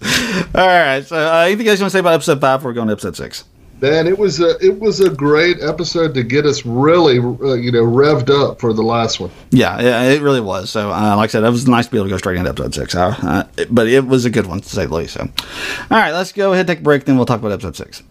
[0.55, 1.05] All right.
[1.05, 2.87] So, uh, anything else you want to say about episode five before we go on
[2.89, 3.45] to episode six?
[3.81, 7.73] Man, it was a it was a great episode to get us really uh, you
[7.73, 9.31] know revved up for the last one.
[9.51, 10.71] Yeah, yeah, it really was.
[10.71, 12.51] So, uh, like I said, it was nice to be able to go straight into
[12.51, 12.95] episode six.
[12.95, 15.15] Uh, uh, but it was a good one to say the least.
[15.15, 17.05] So, all right, let's go ahead and take a break.
[17.05, 18.03] Then we'll talk about episode six.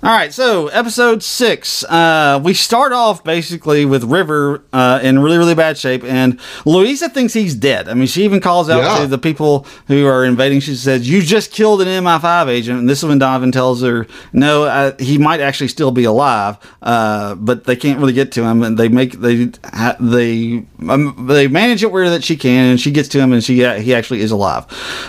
[0.00, 1.82] All right, so episode six.
[1.82, 7.08] Uh, we start off basically with River uh, in really, really bad shape, and Louisa
[7.08, 7.88] thinks he's dead.
[7.88, 8.98] I mean, she even calls out Yeah.
[9.00, 10.60] to the people who are invading.
[10.60, 14.06] She says, "You just killed an MI5 agent," and this is when Donovan tells her,
[14.32, 18.44] "No, uh, he might actually still be alive, uh, but they can't really get to
[18.44, 19.50] him, and they make they
[19.98, 23.42] they um, they manage it where that she can, and she gets to him, and
[23.42, 24.64] she uh, he actually is alive.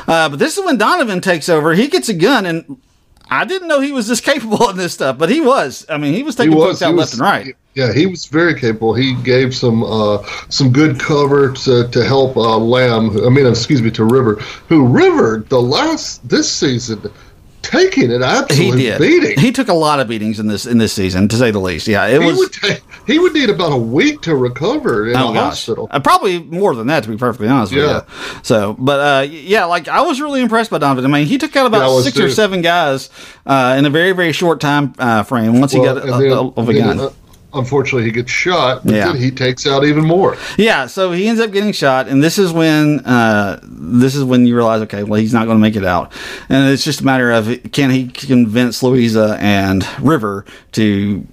[0.08, 1.76] Uh, but this is when Donovan takes over.
[1.76, 2.78] He gets a gun and."
[3.30, 5.86] I didn't know he was this capable in this stuff, but he was.
[5.90, 7.56] I mean, he was taking folks out he left and right.
[7.76, 8.94] Yeah, he was very capable.
[8.94, 13.26] He gave some uh, some good cover to, to help uh, Lamb.
[13.26, 14.36] I mean, excuse me, to River.
[14.68, 17.12] Who River the last this season
[17.70, 19.00] taking an absolute he did.
[19.00, 19.40] beating.
[19.40, 21.88] He took a lot of beatings in this in this season, to say the least.
[21.88, 22.38] Yeah, it He was.
[22.38, 25.88] would take, he would need about a week to recover in Oh a gosh, hospital.
[25.92, 28.00] Uh, probably more than that to be perfectly honest Yeah.
[28.00, 28.40] with you.
[28.44, 31.06] So, but uh, yeah, like I was really impressed by Donovan.
[31.06, 33.10] I mean, he took out about Yeah, six or seven guys
[33.46, 35.60] uh, in a very very short time uh, frame.
[35.60, 37.14] Once he got a, then- a, of a gun.
[37.54, 39.08] Unfortunately, he gets shot, but Yeah.
[39.08, 40.38] then he takes out even more.
[40.58, 44.46] Yeah, so he ends up getting shot, and this is when uh, this is when
[44.46, 46.12] you realize, okay, well, he's not going to make it out,
[46.50, 51.26] and it's just a matter of can he convince Louisa and River to,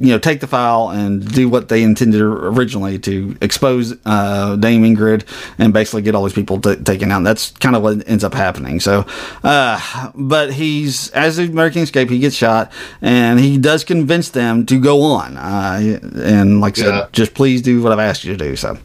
[0.00, 4.82] you know, take the file and do what they intended originally to expose uh, Dame
[4.84, 5.24] Ingrid
[5.58, 7.24] and basically get all these people t- taken out.
[7.24, 8.80] That's kind of what ends up happening.
[8.80, 9.04] So,
[9.44, 12.70] uh, but he's as the American Escape, he gets shot,
[13.02, 17.06] and he does convince them to go on, uh, and like I said, Yeah.
[17.12, 18.56] just please do what I've asked you to do.
[18.56, 18.78] So,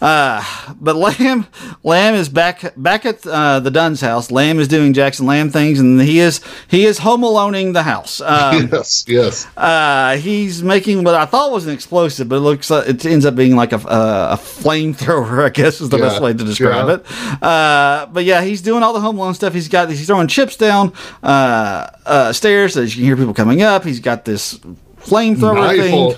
[0.00, 0.42] uh,
[0.80, 1.46] but Lamb,
[1.82, 4.30] Lamb is back back at uh, the Dunn's house.
[4.30, 8.20] Lamb is doing Jackson Lamb things, and he is he is home aloneing the house.
[8.20, 9.46] Um, yes, yes.
[9.56, 13.24] uh, he's making what I thought was an explosive, but it looks like it ends
[13.24, 15.44] up being like a, a, a flamethrower.
[15.44, 16.94] I guess is the Yeah, best way to describe yeah.
[16.94, 17.42] it.
[17.42, 19.52] Uh, but yeah, he's doing all the home alone stuff.
[19.54, 23.62] He's got he's throwing chips down uh, uh, stairs so you can hear people coming
[23.62, 23.84] up.
[23.84, 24.58] He's got this
[25.00, 26.14] flamethrower thing.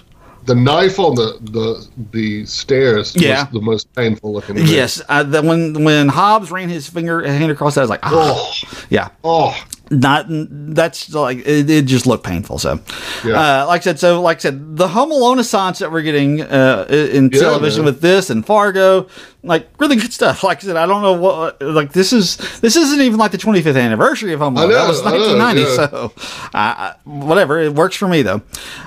[0.46, 3.44] the knife on the the the stairs Yeah.
[3.44, 4.56] was the most painful looking.
[4.56, 4.66] thing.
[4.66, 8.00] Yes, uh, the, when when Hobbs ran his finger hand across that, I was like,
[8.02, 8.52] ah, Oh,
[8.90, 9.08] yeah.
[9.24, 9.54] oh,
[10.00, 12.78] not that's like it, it just looked painful so
[13.24, 13.62] Yeah.
[13.62, 16.40] uh, like i said so like i said the home alone assance that we're getting
[16.42, 17.92] uh, in Yeah, television man.
[17.92, 19.06] with this and fargo
[19.42, 22.76] like really good stuff like i said i don't know what like this is this
[22.76, 25.60] isn't even like the 25th anniversary of home alone know, that was I know, 1990
[25.60, 25.76] yeah.
[25.76, 26.12] so
[26.54, 28.42] I, I, whatever it works for me though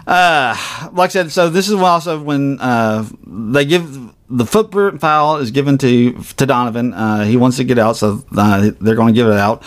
[0.08, 0.56] uh
[0.94, 5.52] like i said so this is also when uh they give the footprint file is
[5.52, 6.94] given to to Donovan.
[6.94, 9.64] Uh, he wants to get out, so uh, they're going to give it out,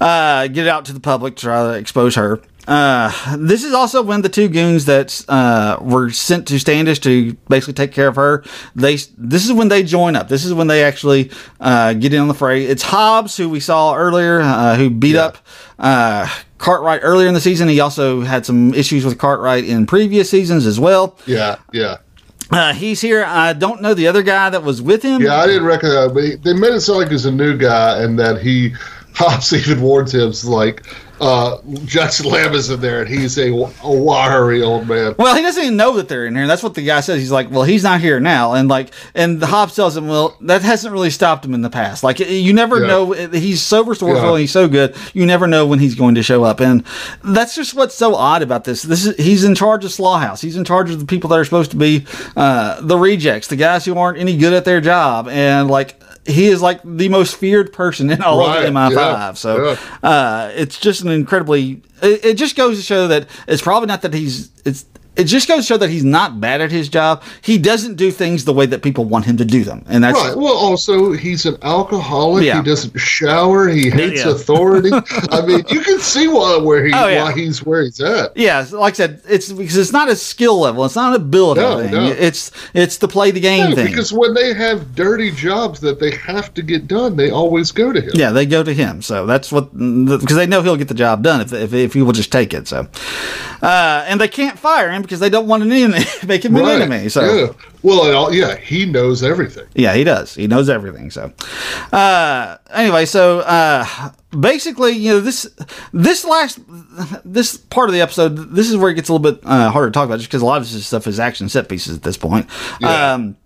[0.00, 2.40] uh, get it out to the public to try to expose her.
[2.68, 7.32] Uh, this is also when the two goons that uh, were sent to Standish to
[7.48, 8.44] basically take care of her.
[8.76, 10.28] They this is when they join up.
[10.28, 12.64] This is when they actually uh, get in on the fray.
[12.66, 15.24] It's Hobbs who we saw earlier, uh, who beat Yeah.
[15.26, 15.38] up
[15.78, 17.68] uh, Cartwright earlier in the season.
[17.68, 21.16] He also had some issues with Cartwright in previous seasons as well.
[21.26, 21.96] yeah, yeah,
[22.50, 23.24] Uh, he's here.
[23.24, 25.22] I don't know the other guy that was with him.
[25.22, 25.36] yeah.
[25.36, 28.18] I didn't recognize, but he, they made it sound like he's a new guy, and
[28.18, 28.74] that he
[29.14, 30.86] Hobbs even warns him like
[31.20, 33.50] uh, Jackson Lamb is in there, and he's a,
[33.82, 35.14] a wiry old man.
[35.18, 36.46] Well, he doesn't even know that they're in here.
[36.46, 37.20] That's what the guy says.
[37.20, 40.36] He's like, well, he's not here now, and like, and the Hobbs tells him, well,
[40.42, 42.02] that hasn't really stopped him in the past.
[42.02, 42.86] Like, you never Yeah.
[42.86, 43.12] know.
[43.12, 44.30] He's so resourceful Yeah.
[44.30, 44.96] and he's so good.
[45.12, 46.84] You never know when he's going to show up, and
[47.22, 48.82] that's just what's so odd about this.
[48.82, 50.40] This is he's in charge of Slough House.
[50.40, 52.06] He's in charge of the people that are supposed to be
[52.36, 56.00] uh, the rejects, the guys who aren't any good at their job, and like.
[56.26, 58.90] He is like the most feared person in all Right, of MI5.
[58.92, 60.08] yeah, So yeah.
[60.08, 61.82] uh, it's just an incredibly.
[62.02, 64.50] It, it just goes to show that it's probably not that he's.
[64.64, 64.84] It's.
[65.20, 67.22] It just goes to show that he's not bad at his job.
[67.42, 70.18] He doesn't do things the way that people want him to do them, and that's
[70.18, 70.36] Right.
[70.36, 72.44] Well, also he's an alcoholic.
[72.44, 72.58] Yeah.
[72.62, 73.68] He doesn't shower.
[73.68, 74.30] He hates Yeah.
[74.32, 74.90] authority.
[75.30, 77.24] I mean, you can see why where he Oh, yeah.
[77.24, 78.36] why he's where he's at.
[78.36, 78.64] yeah.
[78.72, 80.84] Like I said, it's because it's not a skill level.
[80.84, 81.90] It's not an ability No, thing.
[81.92, 82.06] no.
[82.06, 83.86] It's it's the play the game Yeah, thing.
[83.86, 87.92] because when they have dirty jobs that they have to get done, they always go
[87.92, 88.10] to him.
[88.14, 89.02] Yeah, they go to him.
[89.02, 92.02] So that's what because they know he'll get the job done if if, if he
[92.02, 92.68] will just take it.
[92.68, 92.86] So,
[93.62, 96.62] uh, and they can't fire him because they don't want an enemy, make him an
[96.62, 96.80] Right.
[96.80, 97.08] enemy.
[97.08, 97.52] So yeah.
[97.82, 99.66] Well, yeah, he knows everything.
[99.74, 100.34] Yeah, he does.
[100.36, 101.10] He knows everything.
[101.10, 101.32] So,
[101.92, 103.84] uh, anyway, so uh,
[104.38, 105.48] basically, you know this
[105.92, 106.60] this last
[107.24, 109.88] this part of the episode, this is where it gets a little bit uh, harder
[109.88, 112.02] to talk about, just because a lot of this stuff is action set pieces at
[112.04, 112.46] this point.
[112.80, 113.14] Yeah.
[113.14, 113.36] Um,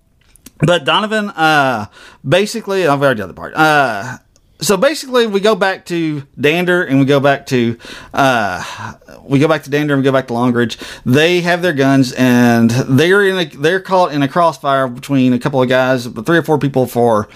[0.59, 1.87] but Donovan, uh,
[2.29, 3.55] basically, I've already done the other part.
[3.55, 4.18] Uh,
[4.64, 7.79] so basically, we go back to Dander and we go back to
[8.12, 10.79] uh, we go back to Dander and we go back to Longridge.
[11.05, 15.38] They have their guns and they're in a they're caught in a crossfire between a
[15.38, 17.29] couple of guys, three or four people for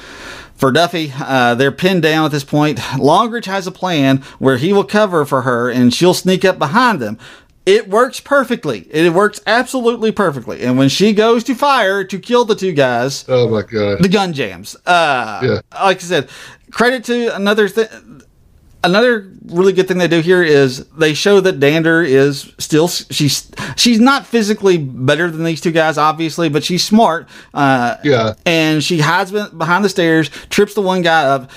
[0.54, 1.12] for Duffy.
[1.16, 2.80] Uh, they're pinned down at this point.
[2.98, 7.00] Longridge has a plan where he will cover for her and she'll sneak up behind
[7.00, 7.18] them.
[7.68, 8.86] It works perfectly.
[8.90, 10.62] It works absolutely perfectly.
[10.62, 14.02] And when she goes to fire to kill the two guys, Oh my god.
[14.02, 14.74] the gun jams.
[14.86, 15.60] Uh, Yeah.
[15.84, 16.28] Like I said,
[16.70, 17.86] credit to another thing.
[18.84, 23.50] Another really good thing they do here is they show that Dander is still she's
[23.76, 27.28] she's not physically better than these two guys, obviously, but she's smart.
[27.52, 28.34] Uh, Yeah.
[28.46, 31.50] and she hides behind the stairs, trips the one guy up.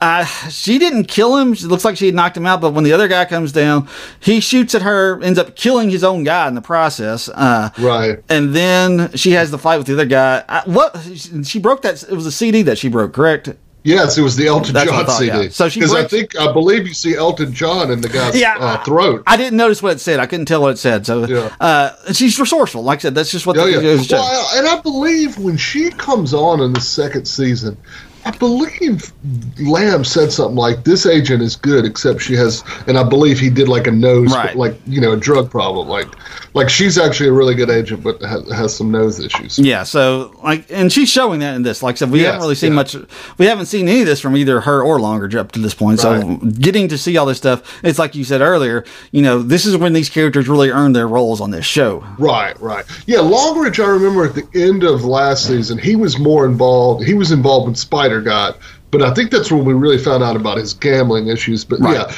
[0.00, 1.52] Uh, she didn't kill him.
[1.54, 3.88] It looks like she had knocked him out, but when the other guy comes down,
[4.20, 7.28] he shoots at her, ends up killing his own guy in the process.
[7.28, 8.22] Uh, Right.
[8.28, 10.44] and then she has the fight with the other guy.
[10.48, 10.96] I, what
[11.42, 12.02] she broke that?
[12.04, 13.50] It was a CD that she broke, correct?
[13.84, 15.44] Yes, it was the Elton That's John thought, CD.
[15.44, 15.48] yeah.
[15.48, 18.56] So she because I think I believe you see Elton John in the guy's Yeah,
[18.58, 19.22] uh, throat.
[19.26, 20.20] I didn't notice what it said.
[20.20, 21.06] I couldn't tell what it said.
[21.06, 21.54] So, Yeah.
[21.60, 22.82] uh, she's resourceful.
[22.82, 24.02] Like I said, that's just what Oh the yeah.
[24.10, 27.78] Well, and I believe when she comes on in the second season,
[28.24, 29.12] I believe
[29.60, 33.50] Lamb said something like, "This agent is good, except she has," and I believe he
[33.50, 34.56] did like a nose, Right.
[34.56, 35.88] like you know, a drug problem.
[35.88, 36.08] Like,
[36.54, 39.58] like she's actually a really good agent, but has, has some nose issues.
[39.58, 41.82] Yeah, so like, and she's showing that in this.
[41.82, 42.76] Like I said, we haven't really seen yeah.
[42.76, 42.96] much.
[43.38, 46.00] We haven't seen any of this from either her or Longer up to this point.
[46.00, 48.84] So getting to see all this stuff, it's like you said earlier.
[49.12, 52.04] You know, this is when these characters really earn their roles on this show.
[52.18, 52.84] Right, right.
[53.06, 57.04] Yeah, Longridge, I remember at the end of last season, he was more involved.
[57.04, 58.54] He was involved with Spider God,
[58.90, 61.64] but I think that's when we really found out about his gambling issues.
[61.64, 61.96] But Right.
[61.98, 62.12] yeah,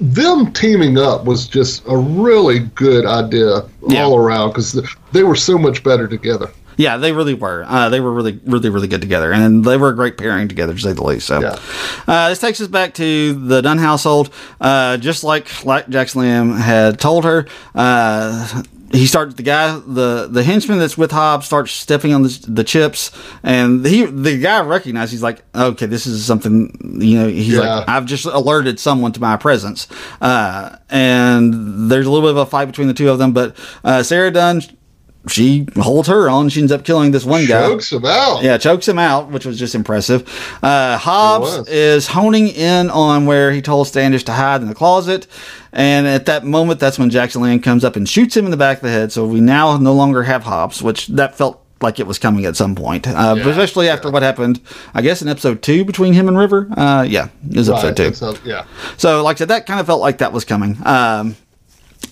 [0.00, 4.04] them teaming up was just a really good idea Yeah.
[4.04, 4.80] all around because
[5.12, 6.50] they were so much better together.
[6.78, 7.64] Yeah, they really were.
[7.66, 10.74] Uh, they were really, really, really good together, and they were a great pairing together,
[10.74, 11.26] to say the least.
[11.26, 11.56] So, Yeah.
[12.06, 14.28] uh, this takes us back to the Dunn household.
[14.60, 18.46] Uh, just like like Jackson Lamb had told her, uh,
[18.92, 22.64] he starts the guy, the the henchman that's with Hobbs starts stepping on the, the
[22.64, 23.10] chips,
[23.42, 25.12] and he the guy recognizes.
[25.12, 26.98] He's like, okay, this is something.
[27.00, 27.60] You know, he's Yeah.
[27.60, 29.88] like, I've just alerted someone to my presence,
[30.20, 33.32] uh, and there's a little bit of a fight between the two of them.
[33.32, 34.62] But uh, Sarah Dunn
[35.28, 36.48] she holds her on.
[36.48, 37.66] She ends up killing this one guy.
[37.68, 38.42] Chokes him out.
[38.42, 40.28] Yeah, chokes him out, which was just impressive.
[40.62, 45.26] Uh, Hobbs is honing in on where he told Standish to hide in the closet.
[45.72, 48.56] And at that moment, that's when Jackson Lamb comes up and shoots him in the
[48.56, 49.12] back of the head.
[49.12, 52.56] So we now no longer have Hobbs, which that felt like it was coming at
[52.56, 53.06] some point.
[53.06, 54.60] Uh, Yeah, especially after what happened,
[54.94, 56.66] I guess, in episode two between him and River.
[56.74, 58.14] Uh, yeah, it was Right, episode two.
[58.14, 58.64] sounds- yeah.
[58.96, 60.78] So, like I said, that kind of felt like that was coming.
[60.86, 61.36] Um,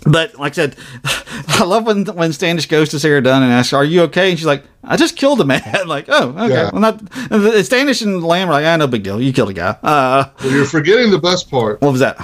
[0.06, 0.76] but like I said,
[1.48, 4.38] I love when when Standish goes to Sarah Dunn and asks, "Are you okay?" And
[4.38, 6.48] she's like, "I just killed a man." like, oh, okay.
[6.54, 6.70] Yeah.
[6.72, 9.20] Well, not and Standish and Lamb are like, "Ah, no big deal.
[9.20, 11.80] You killed a guy." Uh, Well, you're forgetting the best part.
[11.80, 12.16] what was that?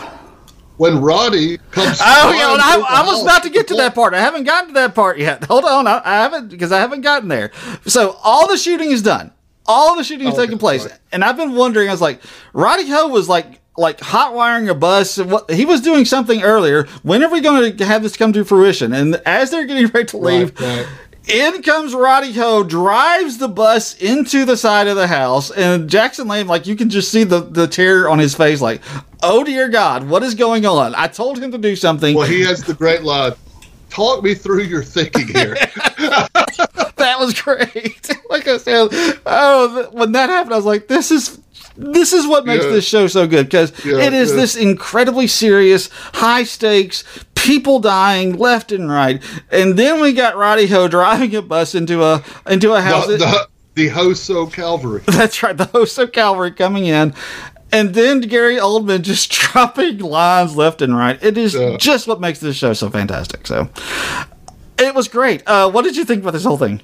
[0.76, 1.98] When Roddy comes.
[2.02, 4.14] Oh yeah, well, I, I was about to get to that part.
[4.14, 5.44] I haven't gotten to that part yet.
[5.44, 7.50] Hold on, I, I haven't because I haven't gotten there.
[7.86, 9.32] So all the shooting is done.
[9.66, 10.94] All the shooting is Okay, taking place, sorry.
[11.12, 11.88] and I've been wondering.
[11.88, 12.20] I was like,
[12.54, 15.18] Roddy Ho was like like hot wiring a bus.
[15.18, 16.84] What he was doing something earlier.
[17.02, 18.92] When are we going to have this come to fruition?
[18.92, 20.58] And as they're getting ready to leave.
[20.60, 20.86] Right, right.
[21.28, 26.26] In comes Roddy Ho, drives the bus into the side of the house, and Jackson
[26.26, 28.80] Lamb, like you can just see the, the terror on his face, like,
[29.22, 30.94] oh dear God, what is going on?
[30.96, 32.16] I told him to do something.
[32.16, 33.34] Well, he has the great line.
[33.90, 35.54] Talk me through your thinking here.
[36.96, 38.10] that was great.
[38.30, 38.88] like I said,
[39.26, 41.39] oh, when that happened, I was like, this is
[41.76, 42.70] this is what makes Yeah.
[42.72, 44.36] this show so good because Yeah, it is yeah.
[44.36, 47.04] this incredibly serious, high stakes,
[47.34, 52.02] people dying left and right, and then we got Roddy Ho driving a bus into
[52.04, 53.06] a into a house.
[53.06, 55.02] the, the, the Hoso Calvary.
[55.06, 57.14] that's right, the host of Calvary coming in.
[57.72, 61.22] And then Gary Oldman just dropping lines left and right.
[61.22, 63.46] It is just what makes this show so fantastic.
[63.46, 63.68] So
[64.76, 65.42] it was great.
[65.46, 66.80] Uh, what did you think about this whole thing?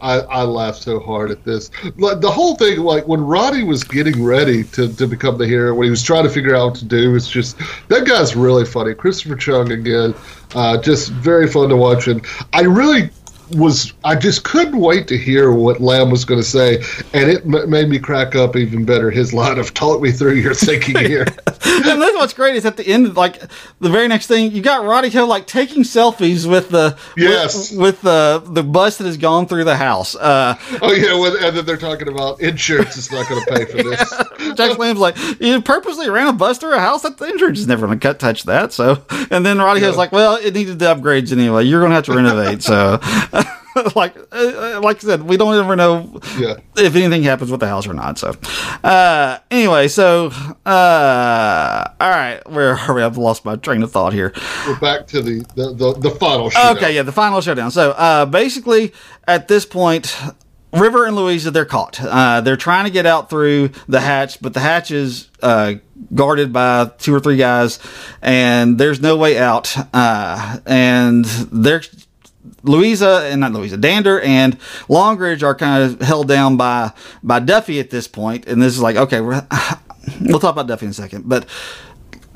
[0.00, 0.42] I, I
[0.76, 1.70] so hard at this.
[1.96, 5.84] The whole thing, like when Roddy was getting ready to, to become the hero, when
[5.84, 7.58] he was trying to figure out what to do, it's just
[7.88, 8.94] that guy's really funny.
[8.94, 10.14] Christopher Chung again,
[10.54, 12.08] uh, just very fun to watch.
[12.08, 13.10] And I really
[13.56, 16.76] was, I just couldn't wait to hear what Lamb was going to say,
[17.12, 19.10] and it m- made me crack up even better.
[19.10, 22.76] His line of "Talk me through your thinking here." and that's what's great is at
[22.76, 23.40] the end, like
[23.80, 27.70] the very next thing, you got Roddy Ho like taking selfies with the Yes.
[27.72, 30.14] with, with the the bus that has gone through the house.
[30.14, 33.64] Uh, oh yeah, when, and then they're talking about insurance is not going to pay
[33.64, 34.14] for this.
[34.56, 37.02] Jack Lamb's like, you purposely ran a bus through a house.
[37.02, 38.72] That the insurance is never going to cut touch that.
[38.72, 39.98] So, and then Roddy Ho's Yeah.
[39.98, 41.64] like, well, it needed the upgrades anyway.
[41.64, 42.62] You're going to have to renovate.
[42.62, 42.98] so,
[43.96, 46.54] like, uh, like I said, we don't ever know Yeah.
[46.76, 48.18] if anything happens with the house or not.
[48.18, 48.34] So,
[48.82, 50.26] uh, anyway, so,
[50.66, 53.02] uh, all right, where are we?
[53.02, 54.32] I've lost my train of thought here.
[54.66, 56.76] We're back to the the, the, the final shootout.
[56.76, 57.70] Okay, yeah, the final showdown.
[57.70, 58.92] So uh, basically,
[59.26, 60.16] at this point,
[60.72, 62.00] River and Louisa they're caught.
[62.00, 65.74] Uh, they're trying to get out through the hatch, but the hatch is uh,
[66.14, 67.78] guarded by two or three guys,
[68.22, 69.74] and there's no way out.
[69.94, 71.82] Uh, and they're
[72.62, 76.92] Louisa and not Louisa, Dander and Longridge are kind of held down by
[77.22, 79.20] by Duffy at this point, and this is like okay,
[80.20, 81.46] we'll talk about Duffy in a second, but.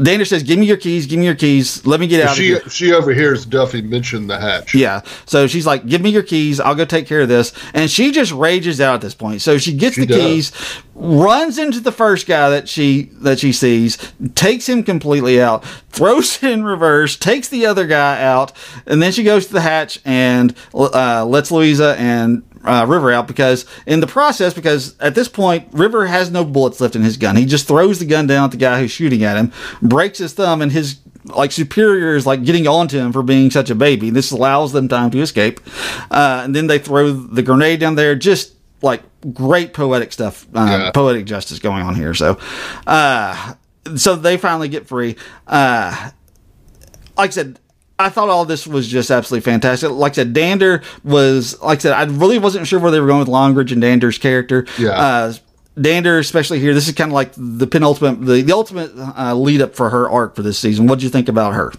[0.03, 1.07] Dander says, "Give me your keys.
[1.07, 1.87] Give me your keys.
[1.87, 4.75] Let me get out of She here." she overhears Duffy mention the hatch.
[4.75, 5.03] Yeah.
[5.25, 6.59] So she's like, "Give me your keys.
[6.59, 9.41] I'll go take care of this." And she just rages out at this point.
[9.41, 10.19] So she gets She the does.
[10.19, 10.53] keys,
[10.97, 13.97] runs into the first guy that she that she sees,
[14.35, 18.53] takes him completely out, throws it in reverse, takes the other guy out,
[18.87, 23.27] and then she goes to the hatch and uh, lets Louisa and uh, River out
[23.29, 27.17] because in the process, because at this point River has no bullets left in his
[27.17, 27.37] gun.
[27.37, 29.53] He just throws the gun down at the guy who's shooting at him,
[29.83, 33.71] breaks his thumb, and his like superior is like getting onto him for being such
[33.71, 34.11] a baby.
[34.11, 35.61] This allows them time to escape,
[36.11, 38.15] uh, and then they throw the grenade down there.
[38.15, 38.53] Just
[38.83, 39.03] like
[39.33, 40.91] great poetic stuff, uh, Yeah.
[40.91, 42.13] poetic justice going on here.
[42.13, 42.39] So,
[42.87, 43.55] uh,
[43.97, 45.17] so they finally get free.
[45.47, 46.11] Uh,
[47.17, 47.59] like I said,
[47.99, 49.91] I thought all this was just absolutely fantastic.
[49.91, 53.07] Like I said, Dander was, like I said, I really wasn't sure where they were
[53.07, 54.67] going with Longridge and Dander's character.
[54.79, 54.91] Yeah.
[54.91, 55.35] Uh,
[55.81, 59.61] Dander, especially here, this is kind of like the penultimate, the, the ultimate uh, lead
[59.61, 60.87] up for her arc for this season.
[60.87, 61.73] What did you think about her?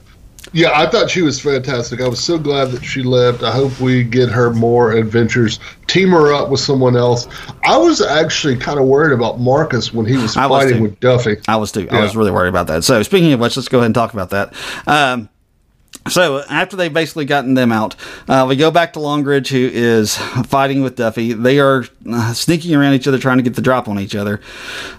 [0.53, 1.99] Yeah, I thought she was fantastic.
[1.99, 3.43] I was so glad that she left.
[3.43, 5.59] I hope we get her more adventures.
[5.88, 7.28] Team her up with someone else.
[7.63, 10.84] I was actually kind of worried about Marcus when he was I was fighting too.
[10.84, 11.38] with Duffy.
[11.47, 11.88] I was too.
[11.89, 12.84] I was really worried about that.
[12.84, 14.53] So speaking of which, let's go ahead and talk about that.
[14.88, 15.30] Um,
[16.08, 17.95] so after they've basically gotten them out,
[18.28, 21.34] uh, we go back to Longridge, who is fighting with Duffy.
[21.34, 24.39] They are uh, sneaking around each other, trying to get the drop on each other.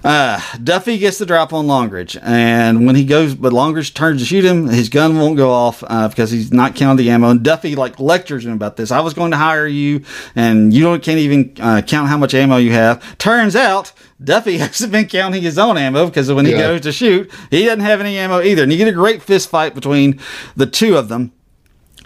[0.02, 4.26] Uh, Duffy gets the drop on Longridge, and when he goes, but Longridge turns to
[4.26, 7.30] shoot him, his gun won't go off uh, because he's not counting the ammo.
[7.30, 8.90] And Duffy like lectures him about this.
[8.90, 10.02] I was going to hire you,
[10.34, 13.16] and you don't can't even uh, count how much ammo you have.
[13.18, 13.92] Turns out.
[14.22, 16.58] Duffy hasn't been counting his own ammo because when he Yeah.
[16.58, 18.62] goes to shoot, he doesn't have any ammo either.
[18.62, 20.20] And you get a great fist fight between
[20.56, 21.32] the two of them.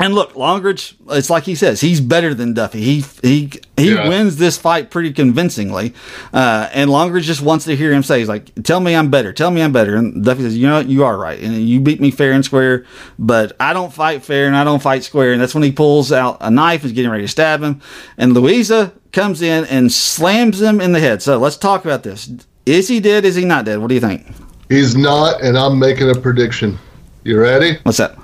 [0.02, 2.80] And look, Longridge, it's like he says, he's better than Duffy.
[2.80, 4.08] He he he Yeah.
[4.08, 5.92] wins this fight pretty convincingly.
[6.32, 9.32] Uh, and Longridge just wants to hear him say, he's like, tell me I'm better.
[9.34, 9.96] Tell me I'm better.
[9.96, 10.86] And Duffy says, you know what?
[10.88, 11.38] You are right.
[11.38, 12.86] And you beat me fair and square,
[13.18, 15.32] but I don't fight fair and I don't fight square.
[15.34, 17.82] And that's when he pulls out a knife and is getting ready to stab him.
[18.16, 21.20] And Louisa comes in and slams him in the head.
[21.20, 22.30] So let's talk about this.
[22.64, 23.26] Is he dead?
[23.26, 23.78] Is he not dead?
[23.78, 24.26] What do you think?
[24.70, 26.78] He's not, and I'm making a prediction.
[27.24, 27.78] You ready?
[27.82, 28.16] What's that?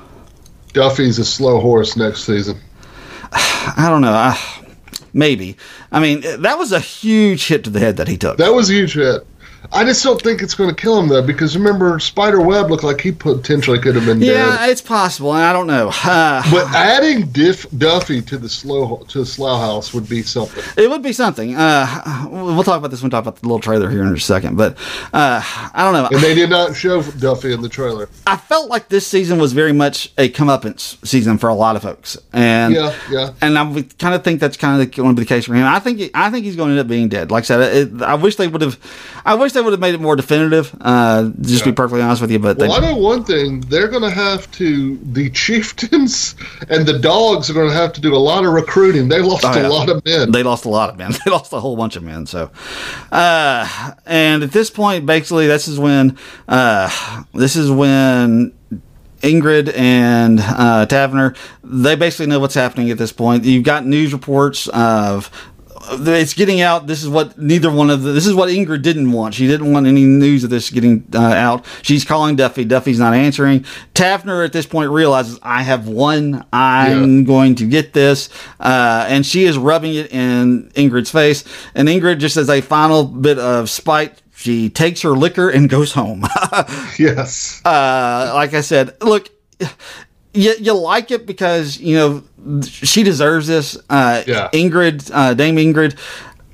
[0.77, 2.61] Duffy's a slow horse next season.
[3.33, 4.13] I don't know.
[4.13, 4.39] I,
[5.15, 5.57] maybe.
[5.91, 8.37] I mean, that was a huge hit to the head that he took.
[8.37, 9.27] That was a huge hit.
[9.73, 12.85] I just don't think it's going to kill him though, because remember, Spider Webb looked
[12.85, 14.27] like he potentially could have been dead.
[14.27, 14.71] yeah, dead.
[14.71, 15.91] it's possible, and I don't know.
[16.05, 20.63] Uh, But adding Diff Duffy to the slow to the Slough House would be something.
[20.77, 21.55] it would be something.
[21.57, 24.19] Uh, we'll talk about this when we talk about the little trailer here in a
[24.19, 24.57] second.
[24.57, 24.77] But
[25.13, 25.41] uh,
[25.75, 26.09] I don't know.
[26.17, 28.09] And they did not show Duffy in the trailer.
[28.27, 31.83] I felt like this season was very much a comeuppance season for a lot of
[31.83, 33.33] folks, and Yeah, yeah.
[33.41, 33.65] and I
[33.99, 35.67] kind of think that's kind of going to be the case for him.
[35.67, 37.31] I think I think he's going to end up being dead.
[37.31, 38.79] Like I said, it, I wish they would have,
[39.25, 40.75] I wish they would have made it more definitive.
[40.81, 43.61] Uh, just to be perfectly honest with you, but Well, I they, know one thing.
[43.63, 46.37] They're going to have to, the chieftains
[46.69, 49.09] and the dogs are going to have to do a lot of recruiting.
[49.09, 49.67] They lost Oh, yeah.
[49.67, 50.31] a lot of men.
[50.31, 51.13] they lost a lot of men.
[51.25, 52.27] They lost a whole bunch of men.
[52.27, 52.51] So,
[53.11, 56.17] uh, and at this point, basically, this is when,
[56.49, 58.53] uh, this is when
[59.23, 61.35] Ingrid and uh, Taverner,
[61.65, 63.45] they basically know what's happening at this point.
[63.45, 65.31] You've got news reports of.
[65.89, 66.87] It's getting out.
[66.87, 68.13] This is what neither one of the.
[68.13, 69.35] This is what Ingrid didn't want.
[69.35, 71.65] She didn't want any news of this getting uh, out.
[71.83, 72.65] She's calling Duffy.
[72.65, 73.65] Duffy's not answering.
[73.95, 76.45] Taverner at this point realizes I have won.
[76.53, 77.25] I'm Yeah.
[77.25, 78.29] going to get this.
[78.59, 81.45] Uh, and she is rubbing it in Ingrid's face.
[81.75, 85.93] And Ingrid, just as a final bit of spite, she takes her liquor and goes
[85.93, 86.25] home.
[86.99, 87.61] yes.
[87.65, 89.31] uh, like I said, look,
[90.37, 93.77] you, you like it because, you know, she deserves this.
[93.91, 94.49] Uh, Yeah.
[94.53, 95.99] Ingrid, uh, Dame Ingrid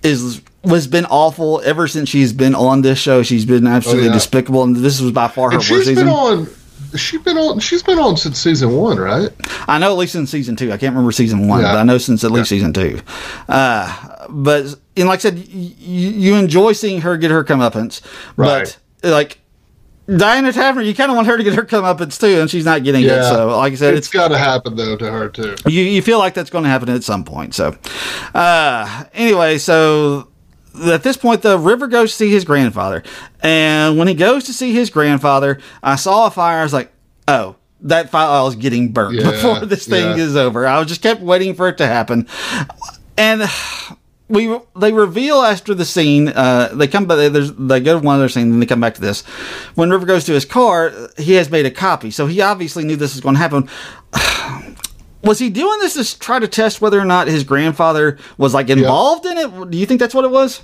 [0.02, 3.22] is was been awful ever since she's been on this show.
[3.24, 4.12] She's been absolutely Oh, yeah.
[4.14, 6.06] despicable, and this was by far her and worst she's season.
[6.06, 6.48] been on.
[6.96, 7.58] She's been on.
[7.58, 9.30] She's been on since season one, right?
[9.66, 10.66] I know at least in season two.
[10.72, 11.72] I can't remember season one, Yeah.
[11.72, 13.00] but I know since at least season two.
[13.48, 18.00] Uh, but and like I said, y- you enjoy seeing her get her comeuppance,
[18.36, 18.76] Right.
[19.02, 19.38] but like
[20.08, 22.82] Diana Taverner, you kind of want her to get her comeuppance too, and she's not
[22.82, 23.22] getting it.
[23.24, 25.54] So, like I said, it's it's got to happen though to her too.
[25.66, 27.54] you, you feel like that's going to happen at some point.
[27.54, 27.76] So,
[28.34, 30.28] uh, anyway, so
[30.84, 33.02] at this point, the River goes to see his grandfather,
[33.42, 36.60] and when he goes to see his grandfather, I saw a fire.
[36.60, 36.92] I was like,
[37.28, 37.56] oh.
[37.84, 40.24] That file is getting burnt Yeah, before this thing yeah.
[40.24, 40.68] is over.
[40.68, 42.28] I just kept waiting for it to happen,
[43.18, 43.42] and
[44.32, 46.28] we they reveal after the scene.
[46.28, 47.32] Uh, they come back.
[47.32, 49.22] There's, they go to one other scene, and they come back to this.
[49.74, 52.96] When River goes to his car, he has made a copy, so he obviously knew
[52.96, 53.68] this was going to happen
[55.22, 58.68] was he doing this to try to test whether or not his grandfather was like
[58.68, 59.70] involved in it?
[59.70, 60.62] Do you think that's what it was?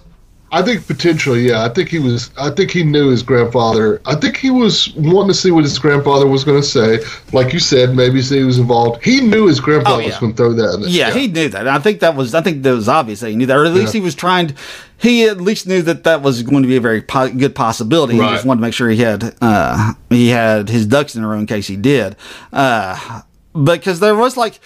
[0.51, 1.62] I think potentially, yeah.
[1.64, 2.30] I think he was.
[2.38, 4.01] I think he knew his grandfather.
[4.07, 7.01] I think he was wanting to see what his grandfather was going to say.
[7.34, 9.05] Like you said, maybe he was involved.
[9.05, 10.07] He knew his grandfather Oh, yeah.
[10.07, 10.74] was going to throw that.
[10.76, 10.90] in there.
[10.90, 11.68] Yeah, he knew that.
[11.68, 12.34] I think that was.
[12.34, 14.01] I think that was obvious that he knew that, or at least Yeah.
[14.01, 14.49] he was trying.
[14.49, 14.55] To,
[14.96, 18.14] he at least knew that that was going to be a very po- good possibility.
[18.14, 21.28] He just wanted to make sure he had uh, he had his ducks in a
[21.28, 22.16] row in case he did.
[22.55, 23.20] Uh,
[23.64, 24.61] because there was like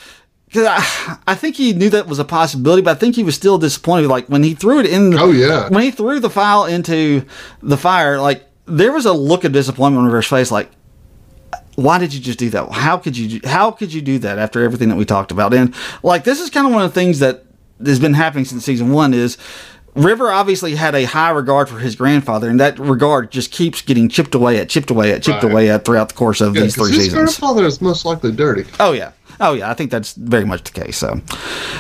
[0.53, 3.35] 'cause I, I think he knew that was a possibility, but I think he was
[3.35, 4.09] still disappointed.
[4.09, 5.69] Like when he threw it in, Oh, yeah.
[5.69, 7.25] when he threw the file into
[7.63, 10.71] the fire, like there was a look of disappointment on his face, like.
[11.75, 12.71] Why did you just do that?
[12.71, 13.41] How could you?
[13.45, 15.55] How could you do that after everything that we talked about?
[15.55, 17.45] And like this is kind of one of the things that
[17.83, 19.39] has been happening since season one is
[19.95, 24.11] River obviously had a high regard for his grandfather, and that regard just keeps getting
[24.11, 25.51] chipped away at, chipped away at, chipped Right.
[25.53, 27.15] away at throughout the course of Yeah, these three his seasons.
[27.15, 28.67] grandfather is most likely dirty.
[28.79, 29.13] Oh yeah,
[29.43, 29.71] oh yeah.
[29.71, 30.97] I think that's very much the case.
[30.97, 31.21] So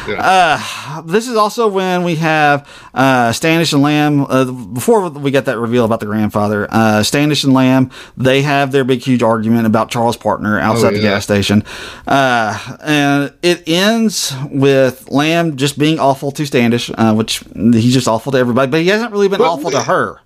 [0.07, 1.03] Yeah.
[1.07, 4.27] this is also when we have uh, Standish and Lamb.
[4.29, 8.73] Uh, before we get that reveal about the grandfather, uh, Standish and Lamb they have
[8.73, 11.65] their big huge argument about Charles Partner outside Oh, the gas station,
[12.07, 18.09] uh, and it ends with Lamb just being awful to Standish, uh, which he's just
[18.09, 20.21] awful to everybody, but he hasn't really been But awful to her.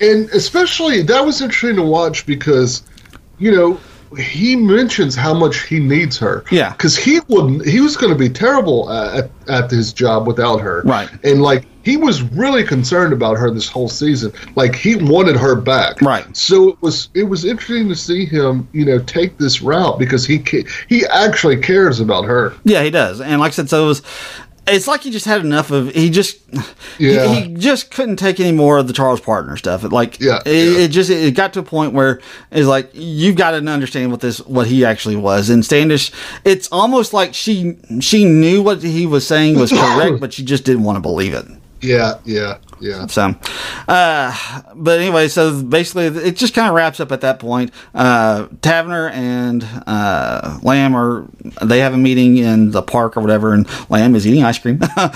[0.00, 2.82] and especially that was interesting to watch because
[3.38, 3.78] you know
[4.16, 6.72] he mentions how much he needs her Yeah.
[6.72, 10.60] because he wouldn't he was going to be terrible uh, at, at his job without
[10.60, 11.08] her Right.
[11.24, 15.54] and like he was really concerned about her this whole season like he wanted her
[15.54, 16.24] back Right.
[16.36, 20.24] so it was it was interesting to see him you know take this route because
[20.26, 23.20] he ca- he actually cares about her Yeah, he does.
[23.20, 24.02] And like I said, so it was.
[24.66, 25.92] It's like he just had enough of.
[25.92, 26.38] He just.
[26.98, 27.26] Yeah.
[27.26, 29.84] He, he just couldn't take any more of the Charles Partner stuff.
[29.84, 30.20] It, like.
[30.20, 30.78] Yeah, It, yeah.
[30.84, 34.20] it just it got to a point where it's like you've got to understand what
[34.20, 35.50] this what he actually was.
[35.50, 36.12] And Standish,
[36.44, 40.64] it's almost like she she knew what he was saying was correct, but she just
[40.64, 41.46] didn't want to believe it.
[41.80, 43.34] yeah yeah yeah So,
[43.88, 47.72] uh, but anyway, so basically, it just kind of wraps up at that point.
[47.94, 51.26] Uh, and uh, Lamb are
[51.62, 54.80] they have a meeting in the park or whatever, and Lamb is eating ice cream.
[54.96, 55.10] uh,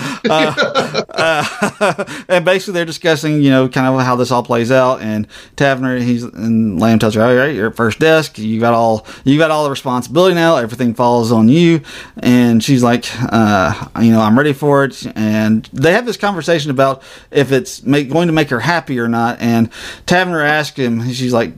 [1.09, 5.01] uh, and basically, they're discussing, you know, kind of how this all plays out.
[5.01, 8.37] And Taverner, he's and Lamb tells her, "All right, you're at first desk.
[8.37, 10.57] You got all you got all the responsibility now.
[10.57, 11.81] Everything falls on you."
[12.17, 16.71] And she's like, uh, "You know, I'm ready for it." And they have this conversation
[16.71, 19.39] about if it's make, going to make her happy or not.
[19.41, 19.69] And
[20.05, 21.53] Taverner asks him, she's like,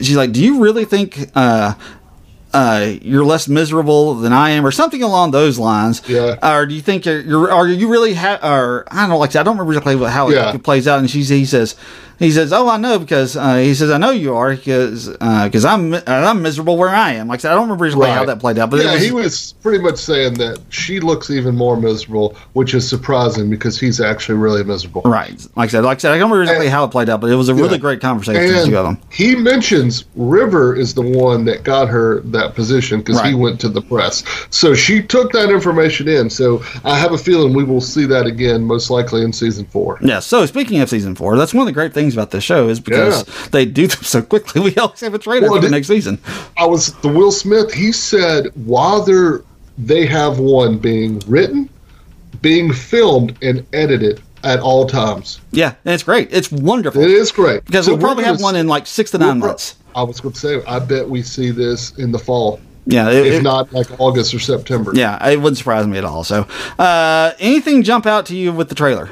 [0.00, 1.74] she's like, "Do you really think?" Uh,
[2.54, 6.02] uh, you're less miserable than I am, or something along those lines.
[6.06, 6.36] Yeah.
[6.42, 9.34] Or do you think you're, you're are you really ha- or I don't know, like
[9.34, 10.54] I don't remember exactly how Yeah.
[10.54, 10.98] it plays out.
[10.98, 11.76] And she's he says,
[12.22, 15.64] he says, oh, I know because uh, he says I know you are because because
[15.64, 17.28] I'm uh, I'm miserable where I am.
[17.28, 19.10] Like I said, I don't remember exactly how that played out, but yeah, was, he
[19.12, 24.00] was pretty much saying that she looks even more miserable, which is surprising because he's
[24.00, 25.02] actually really miserable.
[25.04, 25.46] right.
[25.56, 27.20] Like I said, like I said, I don't remember exactly And- how it played out,
[27.20, 27.78] but it was a really Yeah.
[27.78, 33.20] great conversation And he mentions River is the one that got her that position because
[33.22, 34.22] he went to the press.
[34.50, 36.30] So she took that information in.
[36.30, 39.98] So I have a feeling we will see that again, most likely in season four.
[40.02, 40.20] Yeah.
[40.20, 42.80] So speaking of season four, that's one of the great things about this show is
[42.80, 44.60] because they do them so quickly.
[44.62, 46.18] We always have a trailer Well, for the next season.
[46.56, 47.72] I was the Will Smith.
[47.72, 49.42] He said while they're
[49.78, 51.68] they have one being written,
[52.40, 55.40] being filmed, and edited at all times.
[55.52, 56.28] Yeah, and it's great.
[56.32, 57.00] It's wonderful.
[57.02, 59.76] It is great Because So we'll probably have one in like six to nine months.
[59.94, 63.26] I was going to say, I bet we see this in the fall, Yeah, it,
[63.26, 64.92] if it- not like August or September.
[64.94, 66.24] Yeah, it wouldn't surprise me at all.
[66.24, 66.46] So,
[66.78, 69.10] uh, anything jump out to you with the trailer?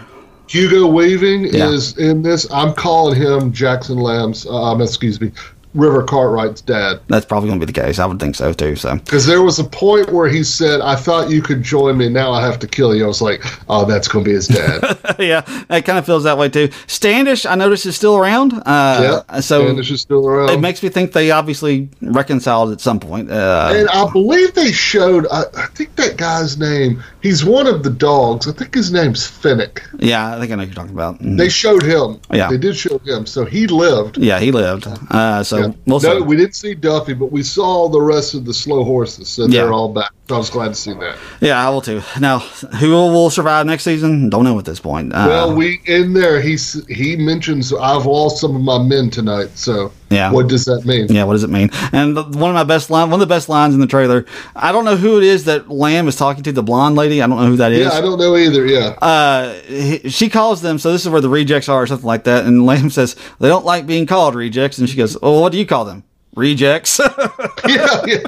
[0.50, 1.68] Hugo Weaving Yeah.
[1.70, 2.44] is in this.
[2.50, 5.30] I'm calling him Jackson Lamb's, um, excuse me,
[5.74, 7.00] River Cartwright's dad.
[7.08, 7.98] That's probably going to be the case.
[7.98, 8.74] I would think so too.
[8.76, 12.08] So, Because there was a point where he said, I thought you could join me.
[12.08, 13.04] Now I have to kill you.
[13.04, 14.98] I was like, oh, that's going to be his dad.
[15.18, 16.70] yeah, it kind of feels that way too.
[16.88, 18.52] Standish, I noticed is still around.
[18.66, 19.40] Uh, yeah.
[19.40, 20.50] so Standish is still around.
[20.50, 23.30] it makes me think they obviously reconciled at some point.
[23.30, 27.82] Uh, and I believe they showed, I, I think that guy's name, he's one of
[27.84, 28.48] the dogs.
[28.48, 29.80] I think his name's Finnick.
[29.98, 31.18] yeah, I think I know what you're talking about.
[31.20, 31.38] Mhm.
[31.38, 32.20] They showed him.
[32.32, 32.48] Yeah.
[32.50, 33.26] They did show him.
[33.26, 34.18] So he lived.
[34.18, 34.86] yeah, he lived.
[35.10, 35.72] Uh, so Yeah.
[35.86, 36.08] we'll see.
[36.08, 39.28] no, we didn't see Duffy, but we saw the rest of the slow horses.
[39.28, 39.64] So Yeah.
[39.64, 40.10] they're all back.
[40.32, 41.16] I was glad to see that.
[41.40, 42.02] yeah, I will too.
[42.20, 44.30] Now, who will survive next season?
[44.30, 45.12] Don't know at this point.
[45.12, 46.40] Uh, Well, we in there.
[46.40, 46.56] He
[46.88, 49.50] he mentions I've lost some of my men tonight.
[49.56, 50.32] So Yeah.
[50.32, 51.06] what does that mean?
[51.08, 51.70] Yeah, what does it mean?
[51.92, 54.26] And the, one of my best line, one of the best lines in the trailer.
[54.56, 56.52] I don't know who it is that Lamb is talking to.
[56.52, 57.22] The blonde lady.
[57.22, 57.86] I don't know who that is.
[57.86, 58.66] Yeah, I don't know either.
[58.66, 60.78] Yeah, uh, he- she calls them.
[60.78, 62.44] So this is where the rejects are, or something like that.
[62.44, 65.58] And Lamb says they don't like being called rejects, and she goes, "Oh, what do
[65.58, 66.04] you call them?
[66.34, 67.00] Rejects."
[67.68, 68.22] yeah, yeah.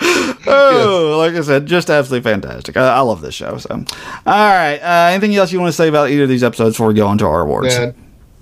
[0.46, 2.76] oh, like I said, just absolutely fantastic.
[2.76, 3.58] I, I love this show.
[3.58, 3.84] So, all
[4.26, 4.78] right.
[4.78, 7.06] Uh, anything else you want to say about either of these episodes before we go
[7.06, 7.76] on to our awards?
[7.76, 7.94] Man,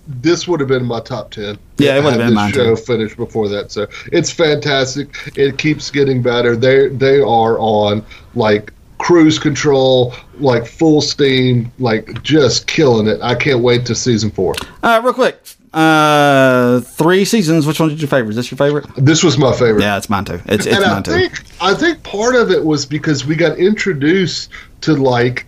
[0.07, 1.59] this would have been my top ten.
[1.79, 2.83] Yeah, it would have been this show too.
[2.83, 3.71] finished before that.
[3.71, 5.09] So it's fantastic.
[5.37, 6.57] It keeps getting better.
[6.57, 8.05] They they are on
[8.35, 13.21] like cruise control, like full steam, like just killing it.
[13.23, 14.55] I can't wait to season four.
[14.83, 15.41] Uh, real quick,
[15.73, 17.67] uh, three seasons.
[17.67, 18.31] Which one did your favorite?
[18.31, 18.87] Is this your favorite?
[18.97, 19.83] This was my favorite.
[19.83, 20.41] Yeah, it's mine too.
[20.47, 21.11] It's, it's and mine I too.
[21.13, 24.51] think I think part of it was because we got introduced
[24.83, 25.47] to like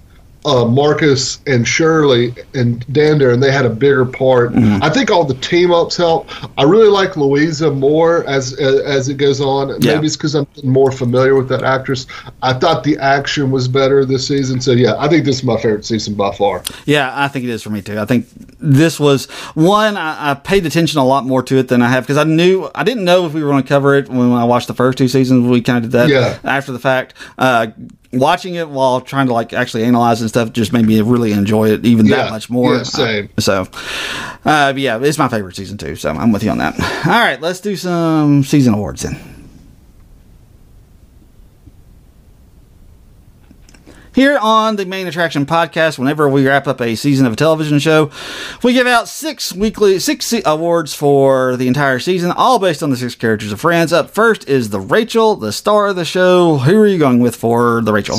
[0.48, 4.52] uh, Marcus and Shirley and Dander, and they had a bigger part.
[4.52, 4.82] Mm-hmm.
[4.82, 6.26] I think all the team ups help.
[6.56, 9.68] I really like Louisa more as as, as it goes on.
[9.82, 9.96] Yeah.
[9.96, 12.06] Maybe it's because I'm more familiar with that actress.
[12.42, 14.60] I thought the action was better this season.
[14.62, 16.62] So yeah, I think this is my favorite season by far.
[16.86, 17.98] Yeah, I think it is for me too.
[17.98, 18.26] I think
[18.58, 22.04] this was one I, I paid attention a lot more to it than I have
[22.04, 24.44] because I knew I didn't know if we were going to cover it when I
[24.44, 25.46] watched the first two seasons.
[25.46, 26.38] We kind of did that Yeah.
[26.42, 27.12] after the fact.
[27.36, 27.68] Uh,
[28.12, 31.70] watching it while trying to like actually analyze and stuff just made me really enjoy
[31.70, 32.76] it even that much more.
[32.76, 33.28] Yeah, same.
[33.36, 35.96] Uh, so, uh, but yeah, it's my favorite season too.
[35.96, 36.78] So I'm with you on that.
[37.06, 39.37] All right, let's do some season awards then.
[44.18, 47.78] Here on the Main Attraction podcast, whenever we wrap up a season of a television
[47.78, 48.10] show,
[48.64, 52.96] we give out six weekly six awards for the entire season, all based on the
[52.96, 53.92] six characters of Friends.
[53.92, 56.56] Up first is the Rachel, the star of the show.
[56.56, 58.16] Who are you going with for the Rachel?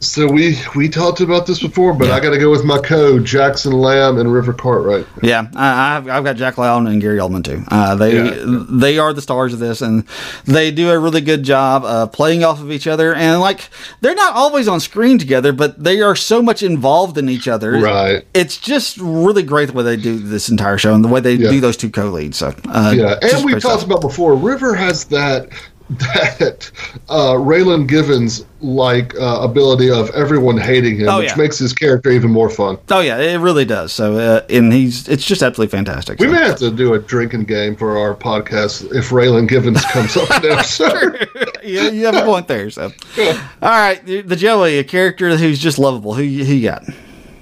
[0.00, 3.24] So we we talked about this before, but I got to go with my code:
[3.24, 5.04] Jackson Lamb and River Cartwright.
[5.24, 7.64] Yeah, I, I've, I've got Jack Lowden and Gary Oldman too.
[7.66, 8.44] Uh, they Yeah.
[8.70, 10.04] they are the stars of this, and
[10.44, 13.12] they do a really good job of playing off of each other.
[13.12, 13.70] And like
[14.00, 17.72] they're not always on screen together, but they are so much involved in each other.
[17.72, 18.24] Right.
[18.34, 21.34] It's just really great the way they do this entire show and the way they
[21.34, 21.50] Yeah.
[21.50, 22.38] do those two co-leads.
[22.38, 23.84] So uh, Yeah, and we talked stuff.
[23.84, 24.36] about before.
[24.36, 25.48] River has that
[25.90, 26.70] that
[27.08, 31.36] uh, Raylan Givens like uh, ability of everyone hating him, Oh, which yeah.
[31.36, 32.76] makes his character even more fun.
[32.90, 33.92] Oh yeah, it really does.
[33.92, 36.18] So uh, and he's it's just absolutely fantastic.
[36.20, 39.84] We So- may have to do a drinking game for our podcast if Raylan Givens
[39.86, 41.28] comes up in an episode.
[41.64, 42.68] yeah, you have a point there.
[42.70, 42.84] So
[43.18, 46.14] all right, the Joey, a character who's just lovable.
[46.14, 46.84] Who who you got?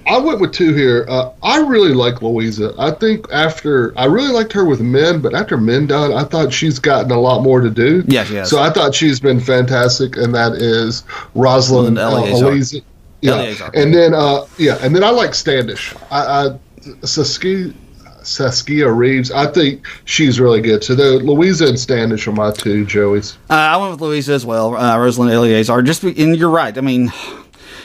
[0.07, 1.05] I went with two here.
[1.09, 2.73] Uh, I really like Louisa.
[2.79, 6.53] I think after I really liked her with Min, but after Min died, I thought
[6.53, 8.03] she's gotten a lot more to do.
[8.07, 8.49] Yeah, she has.
[8.49, 11.03] So I thought she's been fantastic, and that is
[11.35, 12.23] Rosalind And uh.
[12.25, 12.81] Eliza.
[13.21, 15.93] Yeah, and then uh, yeah, and then I like Standish.
[16.11, 16.59] I, I
[17.03, 17.73] Saskia,
[18.21, 19.31] Saskia Reeves.
[19.31, 20.83] I think she's really good.
[20.83, 23.35] So the Louisa and Standish are my two Joeys.
[23.49, 24.75] Uh, I went with Louisa as well.
[24.75, 25.81] Uh, Rosalind Eleazar.
[25.81, 26.77] Just and you're right.
[26.77, 27.11] I mean,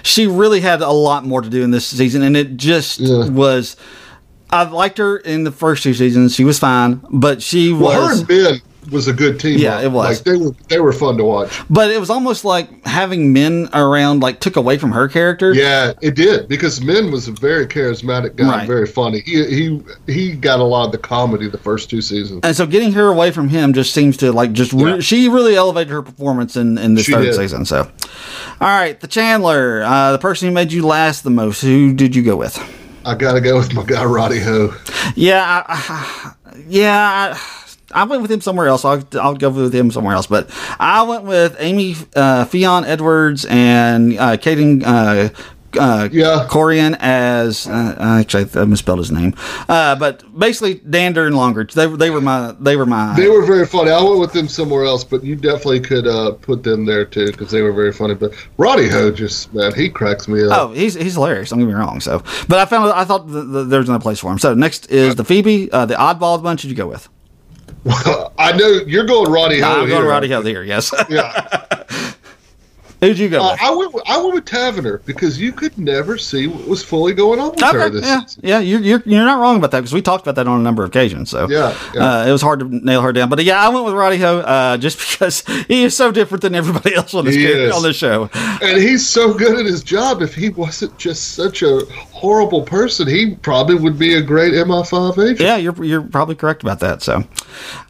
[0.03, 3.29] she really had a lot more to do in this season, and it just Yeah.
[3.29, 3.77] was.
[4.51, 6.35] I liked her in the first two seasons.
[6.35, 8.19] She was fine, but she Well, her was.
[8.21, 8.61] and Ben
[8.91, 9.59] was a good team.
[9.59, 9.85] Yeah, up.
[9.85, 10.17] it was.
[10.19, 11.61] Like they were they were fun to watch.
[11.71, 15.53] But it was almost like having Min around, like took away from her character.
[15.55, 18.67] Yeah, it did because Min was a very charismatic guy, Right.
[18.67, 19.21] very funny.
[19.25, 19.81] He he
[20.13, 22.41] he got a lot of the comedy the first two seasons.
[22.43, 25.01] And so getting her away from him just seems to like just re- Yeah.
[25.01, 27.35] she really elevated her performance in, in this She third did.
[27.37, 27.65] season.
[27.65, 27.89] So,
[28.61, 31.61] all right, the Chandler, uh, the person who made you last the most.
[31.63, 32.59] Who did you go with?
[33.05, 34.75] I got to go with my guy Roddy Ho.
[35.17, 36.33] Yeah, I,
[36.69, 37.35] yeah.
[37.37, 37.62] I,
[37.93, 38.85] I went with him somewhere else.
[38.85, 40.27] I'll, I'll go with him somewhere else.
[40.27, 45.29] But I went with Amy uh, Ffion Edwards and uh, Caden uh,
[45.79, 46.47] uh, Yeah.
[46.51, 49.35] Corian as uh, actually I misspelled his name.
[49.69, 51.75] Uh, but basically Dander and Longridge.
[51.75, 53.91] They, they were my they were my They were very funny.
[53.91, 57.27] I went with them somewhere else, but you definitely could uh, put them there too
[57.27, 58.15] because they were very funny.
[58.15, 60.51] But Roddy Ho just man, he cracks me up.
[60.59, 61.51] Oh, he's he's hilarious.
[61.51, 62.01] Don't get me wrong.
[62.01, 64.39] So, but I found I thought th th there's another place for him.
[64.39, 66.63] So next is the Phoebe, uh, the oddball bunch.
[66.63, 67.09] Who'd you go with?
[68.39, 69.67] I know you're going Roddy Ho.
[69.67, 70.09] I'm going here.
[70.09, 70.63] Roddy Ho here.
[70.63, 70.93] Yes.
[71.09, 71.65] Yeah,
[73.03, 73.61] Who'd you go uh, with?
[73.63, 73.93] I went.
[73.95, 77.51] with- I went with Taverner because you could never see what was fully going on
[77.51, 78.41] with her Okay, this yeah, season.
[78.45, 80.63] yeah, you're, you're you're not wrong about that because we talked about that on a
[80.63, 81.31] number of occasions.
[81.31, 82.01] So Yeah, yeah.
[82.21, 83.29] Uh, it was hard to nail her down.
[83.29, 86.55] But yeah, I went with Roddy Ho uh, just because he is so different than
[86.55, 88.31] everybody else on this character- on this show.
[88.63, 90.23] And he's so good at his job.
[90.23, 95.19] If he wasn't just such a horrible person, he probably would be a great MI5
[95.25, 95.41] agent.
[95.41, 97.03] Yeah, you're you're probably correct about that.
[97.03, 97.25] So, all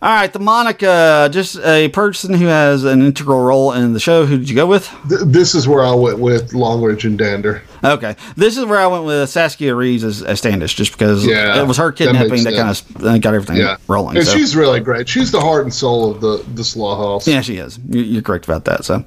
[0.02, 4.24] right, the Monica, just a person who has an integral role in the show.
[4.26, 4.88] Who did you go with?
[5.08, 7.62] Th- this is where I went with Longridge and Dander.
[7.82, 11.60] Okay, this is where I went with Saskia Reeves as, as Standish, just because Yeah,
[11.60, 14.16] it was her kidnapping makes that, kind of uh, got everything Yeah, rolling.
[14.16, 14.36] and so.
[14.36, 15.08] she's really great.
[15.08, 17.26] She's the heart and soul of the the Slough House.
[17.28, 17.78] Yeah, she is.
[17.88, 18.84] You're correct about that.
[18.84, 19.04] So,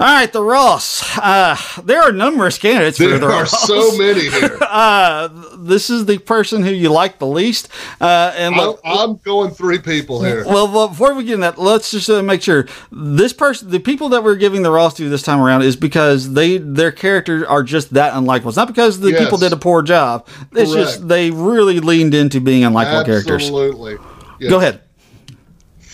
[0.00, 1.16] all right, the Ross.
[1.18, 3.66] Uh, there are numerous candidates for There the are Ross.
[3.66, 4.58] so many here.
[4.74, 5.28] Uh,
[5.58, 7.68] this is the person who you like the least.
[8.00, 10.44] Uh, and I'm, look, I'm going three people here.
[10.44, 13.78] well, well, before we get in that, let's just uh, make sure this person, the
[13.78, 17.44] people that we're giving the Ross to this time around, is because they their characters
[17.44, 18.48] are just that unlikable.
[18.48, 19.22] It's not because the Yes.
[19.22, 20.26] people did a poor job.
[20.52, 23.42] It's just they really leaned into being unlikable characters.
[23.44, 23.96] Absolutely.
[24.40, 24.50] Yeah.
[24.50, 24.80] Go ahead.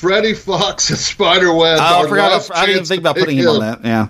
[0.01, 1.79] Freddie Fox and Spider Webb.
[1.81, 2.51] Oh, I forgot.
[2.55, 3.85] I didn't think about putting him on that.
[3.85, 4.09] Yeah.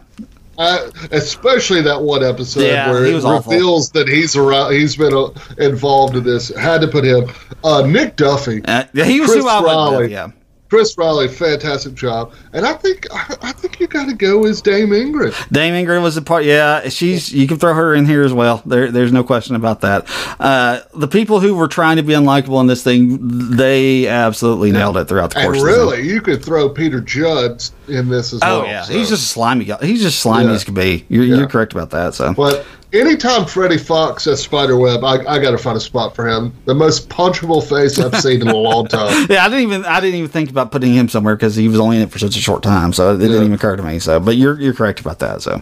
[0.58, 3.50] I, especially that one episode Yeah, where he it was awful.
[3.52, 6.54] reveals that he's around, he's been uh, involved in this.
[6.54, 7.30] Had to put him.
[7.64, 9.62] Uh, Nick Duffy, Uh, yeah, he was Chris who I.
[9.62, 10.12] Reilly.
[10.12, 10.30] Yeah.
[10.70, 14.62] Chris Reilly, fantastic job, and I think I, I think you got to go as
[14.62, 15.34] Dame Ingrid.
[15.50, 16.44] Dame Ingrid was a part.
[16.44, 17.32] Yeah, she's.
[17.32, 18.62] You can throw her in here as well.
[18.64, 20.06] There, there's no question about that.
[20.38, 23.18] Uh, the people who were trying to be unlikable in this thing,
[23.56, 25.58] they absolutely nailed it throughout the And course.
[25.58, 28.66] of the really, you could throw Peter Judd in this as Oh well.
[28.66, 28.92] yeah, so.
[28.92, 29.78] he's just a slimy guy.
[29.82, 30.54] He's just slimy Yeah.
[30.54, 31.04] as could be.
[31.08, 31.36] You're, Yeah.
[31.36, 32.14] you're correct about that.
[32.14, 36.26] So But anytime Freddie Fox says Spiderweb, I, I got to find a spot for
[36.28, 36.52] him.
[36.64, 39.26] The most punchable face I've seen in a long time.
[39.30, 41.78] yeah, I didn't even I didn't even think about putting him somewhere because he was
[41.80, 42.92] only in it for such a short time.
[42.92, 43.98] So it didn't even occur to me.
[43.98, 45.42] So, but you're you're correct about that.
[45.42, 45.60] So.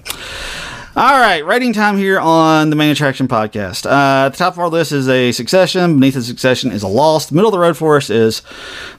[0.98, 3.86] All right, rating time here on the Main Attraction podcast.
[3.86, 5.94] Uh, at the top of our list is a Succession.
[5.94, 7.30] Beneath the Succession is a Lost.
[7.30, 8.42] Middle of the road for us is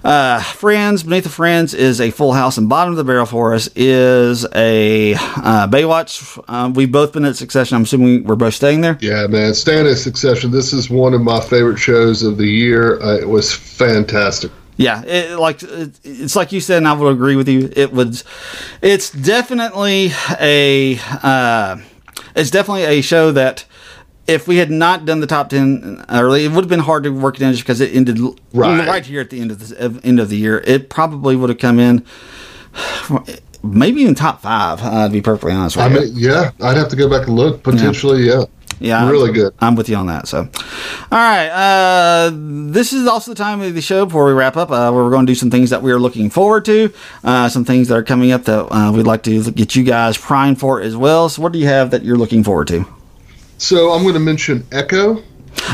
[0.06, 1.04] uh, Friends.
[1.04, 4.46] Beneath the Friends is a Full House, and bottom of the barrel for us is
[4.56, 6.42] a uh, Baywatch.
[6.48, 7.76] Um, we've both been at Succession.
[7.76, 8.98] I'm assuming we're both staying there.
[9.02, 9.54] Yeah, man.
[9.54, 10.52] Stand in Succession.
[10.52, 12.98] This is one of my favorite shows of the year.
[13.02, 14.54] Uh, it was fantastic.
[14.78, 17.70] Yeah, it, like it, it's like you said, and I would agree with you.
[17.76, 18.24] It was,
[18.82, 21.82] it's definitely a, uh,
[22.36, 23.66] it's definitely a show that
[24.28, 27.10] if we had not done the top ten early, it would have been hard to
[27.10, 28.20] work it in just because it ended
[28.54, 28.88] Right.
[28.88, 30.64] right here at the end of the end of the year.
[30.68, 32.06] It probably would have come in,
[33.64, 34.82] maybe even top five.
[34.82, 36.00] Uh, to be perfectly honest with I you.
[36.02, 37.64] mean, yeah, I'd have to go back and look.
[37.64, 38.34] Potentially, yeah.
[38.36, 38.46] Yeah,
[38.80, 39.54] Yeah, really good.
[39.60, 40.28] I'm with you on that.
[40.28, 40.48] So, all
[41.12, 41.48] right.
[41.50, 45.04] Uh, this is also the time of the show before we wrap up, uh, where
[45.04, 47.90] we're going to do some things that we are looking forward to, uh, some things
[47.90, 50.96] that are coming up that uh, we'd like to get you guys primed for as
[50.96, 51.30] well.
[51.30, 52.86] So, what do you have that you're looking forward to?
[53.58, 55.22] So I'm going to mention Echo.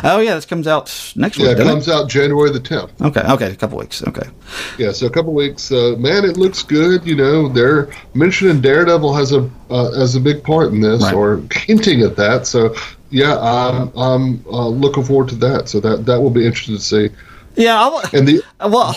[0.04, 1.52] Oh yeah, this comes out next Yeah, week.
[1.54, 2.90] it doesn't comes out January the 10th.
[3.02, 4.04] Okay, okay, a couple weeks.
[4.08, 4.28] Okay.
[4.78, 5.72] Yeah, so a couple weeks.
[5.72, 7.06] Uh, man, it looks good.
[7.06, 11.14] You know, they're mentioning Daredevil has a uh, has a big part in this, Right.
[11.14, 12.46] or hinting at that.
[12.46, 12.76] So,
[13.10, 15.70] yeah, I'm I'm uh, looking forward to that.
[15.70, 17.10] So that that will be interesting to see.
[17.58, 17.80] Yeah.
[17.82, 18.96] I'll, And the well,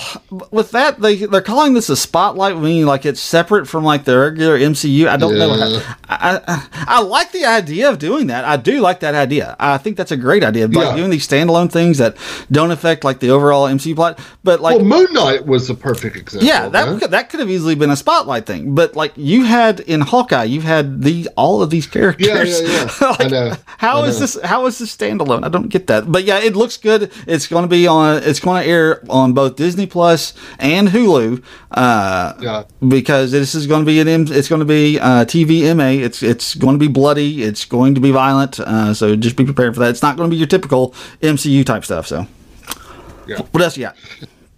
[0.51, 4.19] with that, they they're calling this a spotlight, meaning like it's separate from like the
[4.19, 5.07] regular MCU.
[5.09, 5.55] I don't know.
[5.55, 6.67] How, I, I
[6.99, 8.45] I like the idea of doing that.
[8.45, 9.57] I do like that idea.
[9.59, 10.67] I think that's a great idea.
[10.69, 10.97] Like Yeah.
[10.97, 12.17] doing these standalone things that
[12.51, 14.77] don't affect like the overall MCU plot, but like.
[14.77, 16.47] well, Moon Knight was the perfect example.
[16.47, 19.81] yeah, that could, that could have easily been a spotlight thing, but like you had
[19.81, 22.27] in Hawkeye, you had the all of these characters.
[22.29, 23.07] Yeah, yeah, yeah.
[23.09, 23.53] Like, I know.
[23.79, 24.21] How I is know.
[24.21, 24.41] this?
[24.45, 25.45] How is this standalone?
[25.45, 26.11] I don't get that.
[26.11, 27.11] But yeah, it looks good.
[27.27, 28.23] It's going to be on.
[28.23, 31.43] It's going to air on both Disney Plus and Hulu.
[31.71, 32.65] Uh, Yeah.
[32.87, 34.09] Because this is going to be an.
[34.09, 36.01] M- It's going to be uh, TVMA.
[36.01, 37.43] It's it's going to be bloody.
[37.43, 38.59] It's going to be violent.
[38.61, 39.91] Uh, so just be prepared for that.
[39.91, 42.07] It's not going to be your typical MCU type stuff.
[42.07, 42.27] So
[43.27, 43.39] Yeah.
[43.53, 43.97] what else you got?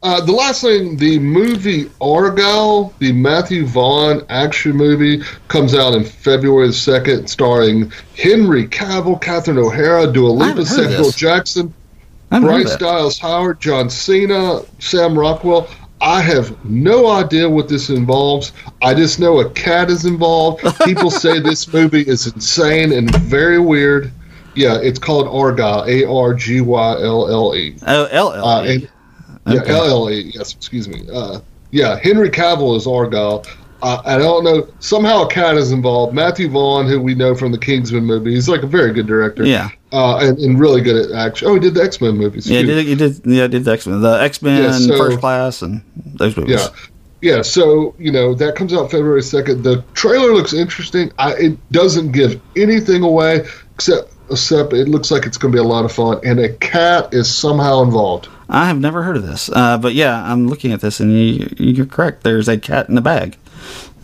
[0.02, 6.04] Uh, the last thing, the movie Argylle, the Matthew Vaughn action movie, comes out in
[6.04, 11.10] February the 2nd, starring Henry Cavill, Catherine O'Hara, Dua Lipa, Samuel.
[11.10, 11.74] Jackson,
[12.30, 12.76] Bryce.
[12.76, 15.68] Dallas Howard, John Cena, Sam Rockwell.
[16.00, 18.52] I have no idea what this involves.
[18.80, 20.64] I just know a cat is involved.
[20.84, 24.12] People say this movie is insane and very weird.
[24.54, 27.76] Yeah, it's called Argylle, A R G Y L L E.
[27.86, 28.44] Oh, LL.
[28.44, 30.34] Uh, yeah, LLE.
[30.34, 31.06] Yes, excuse me.
[31.12, 33.46] Uh, yeah, Henry Cavill is Argylle.
[33.82, 34.68] Uh, I don't know.
[34.80, 36.14] Somehow a cat is involved.
[36.14, 39.44] Matthew Vaughn, who we know from the Kingsman movie, he's like a very good director.
[39.44, 39.70] Yeah.
[39.92, 41.48] Uh, and, and really good at action.
[41.48, 42.48] Oh, he did the X Men movies.
[42.48, 44.98] Yeah, he did you did yeah did the X Men, the X Men Yeah, so-
[44.98, 46.60] First Class, and those movies.
[46.60, 46.68] Yeah.
[47.22, 49.62] Yeah, so you know that comes out February second.
[49.62, 51.12] The trailer looks interesting.
[51.18, 55.60] I, it doesn't give anything away except except it looks like it's going to be
[55.60, 58.28] a lot of fun, and a cat is somehow involved.
[58.48, 61.48] I have never heard of this, uh, but yeah, I'm looking at this, and you,
[61.58, 62.22] you're correct.
[62.22, 63.36] There's a cat in the bag.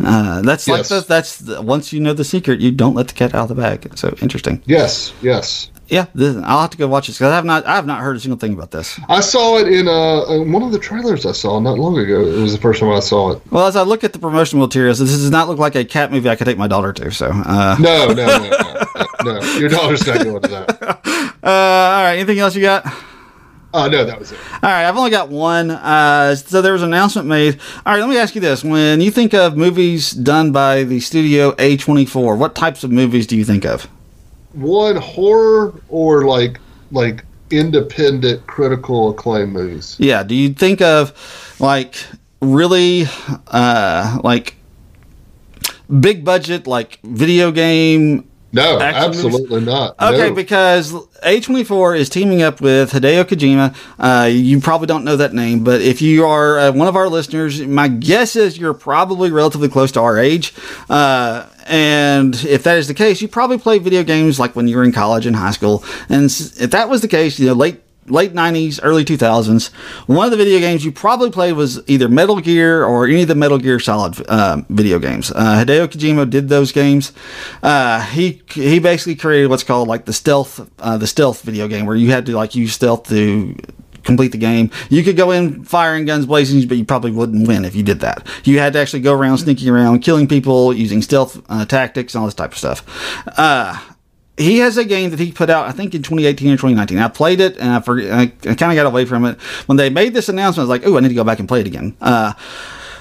[0.02, 3.14] Uh, that's like the, that's the, once you know the secret, you don't let the
[3.14, 3.96] cat out of the bag.
[3.96, 4.62] So interesting.
[4.66, 5.70] Yes, yes.
[5.88, 8.00] Yeah, this, I'll have to go watch this because I have not I have not
[8.00, 8.98] heard a single thing about this.
[9.08, 12.22] I saw it in, uh, in one of the trailers I saw not long ago.
[12.26, 13.42] It was the first time I saw it.
[13.52, 16.10] Well, as I look at the promotional materials, this does not look like a cat
[16.10, 17.10] movie I could take my daughter to.
[17.12, 18.84] So, uh, No, no, no, no,
[19.24, 19.40] no.
[19.40, 19.58] no.
[19.58, 20.80] Your daughter's not going to that.
[21.42, 22.84] uh, all right, anything else you got?
[23.76, 24.38] Uh, no, that was it.
[24.54, 25.70] All right, I've only got one.
[25.70, 27.60] Uh, so there was an announcement made.
[27.84, 30.98] All right, let me ask you this: When you think of movies done by the
[30.98, 33.86] studio A24, what types of movies do you think of?
[34.54, 36.58] One horror or like
[36.90, 39.96] like independent critical acclaim movies.
[39.98, 41.12] Yeah, do you think of
[41.60, 41.96] like
[42.40, 43.04] really
[43.48, 44.56] uh, like
[46.00, 48.26] big budget, like video game
[48.56, 49.24] No, action movies?
[49.24, 49.94] absolutely not.
[50.00, 50.34] Okay, No.
[50.34, 50.92] because
[51.22, 53.74] A24 is teaming up with Hideo Kojima.
[53.98, 57.08] Uh, you probably don't know that name, but if you are uh, one of our
[57.08, 60.54] listeners, my guess is you're probably relatively close to our age.
[60.90, 64.76] Uh, and if that is the case, you probably played video games like when you
[64.76, 65.82] were in college and high school.
[66.08, 69.72] And if that was the case, you know, late late 90s, early 2000s,
[70.06, 73.28] one of the video games you probably played was either Metal Gear or any of
[73.28, 75.30] the Metal Gear Solid uh, video games.
[75.32, 77.12] Uh, Hideo Kojima did those games.
[77.62, 81.86] Uh, he he basically created what's called like the stealth uh, the stealth video game
[81.86, 83.54] where you had to like use stealth to
[84.06, 84.70] complete the game.
[84.88, 88.00] You could go in firing guns blazing, but you probably wouldn't win if you did
[88.00, 88.26] that.
[88.44, 92.20] You had to actually go around sneaking around, killing people, using stealth uh, tactics, and
[92.20, 92.84] all this type of stuff.
[93.38, 93.78] Uh,
[94.36, 96.98] he has a game that he put out, I think, in 2018 or 2019.
[96.98, 99.40] I played it and I, forget, I, I kind of got away from it.
[99.66, 101.48] When they made this announcement, I was like, oh, I need to go back and
[101.48, 101.96] play it again.
[102.00, 102.32] Uh,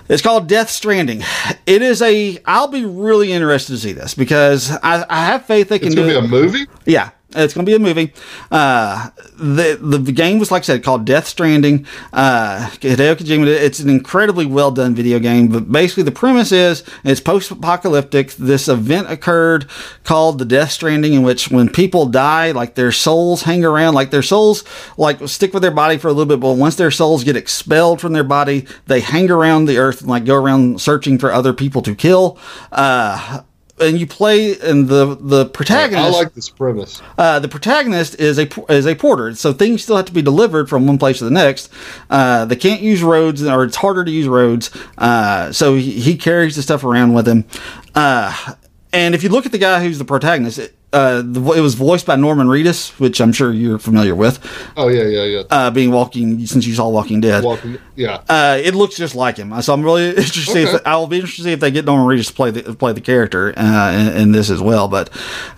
[0.07, 1.23] it's called Death Stranding.
[1.65, 2.37] It is a.
[2.45, 5.95] I'll be really interested to see this because I, I have faith they can it's
[5.95, 6.21] do going to it.
[6.21, 6.65] be a movie?
[6.85, 8.13] Yeah, it's going to be a movie.
[8.51, 11.85] Uh, the, the game was like I said called Death Stranding.
[12.13, 13.47] Uh, Hideo Kojima.
[13.47, 15.47] It's an incredibly well done video game.
[15.47, 18.31] But basically, the premise is it's post apocalyptic.
[18.33, 19.67] This event occurred
[20.03, 24.11] called the Death Stranding, in which when people die, like their souls hang around, like
[24.11, 24.63] their souls
[24.97, 28.01] like stick with their body for a little bit, but once their souls get expelled
[28.01, 31.53] from their body, they hang around the earth and like go around searching for other
[31.53, 32.37] people to kill.
[32.71, 33.41] Uh,
[33.79, 36.15] and you play, and the the protagonist.
[36.15, 37.01] I like this premise.
[37.17, 40.69] Uh, the protagonist is a is a porter, so things still have to be delivered
[40.69, 41.69] from one place to the next.
[42.09, 44.71] Uh, they can't use roads, or it's harder to use roads.
[44.97, 47.45] Uh, so he, he carries the stuff around with him.
[47.93, 48.55] Uh,
[48.93, 51.75] and if you look at the guy who's the protagonist, it, uh, the, it was
[51.75, 54.39] voiced by Norman Reedus, which I'm sure you're familiar with,
[54.77, 55.43] Oh, yeah, yeah, yeah.
[55.49, 57.43] uh, being Walking since you saw Walking Dead.
[57.43, 58.21] Walking, yeah.
[58.29, 60.67] Uh, it looks just like him, so I'm really interested.
[60.67, 60.75] Okay.
[60.77, 62.73] If, I will be interested to see if they get Norman Reedus to play the
[62.73, 64.87] play the character uh, in, in this as well.
[64.87, 65.09] But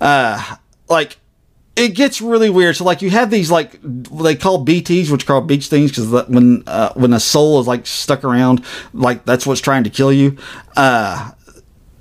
[0.01, 0.55] uh,
[0.89, 1.17] like,
[1.75, 2.75] it gets really weird.
[2.75, 6.27] So like, you have these like they call BTS, which are called beach things, because
[6.27, 10.11] when uh, when a soul is like stuck around, like that's what's trying to kill
[10.11, 10.37] you.
[10.75, 11.31] Uh,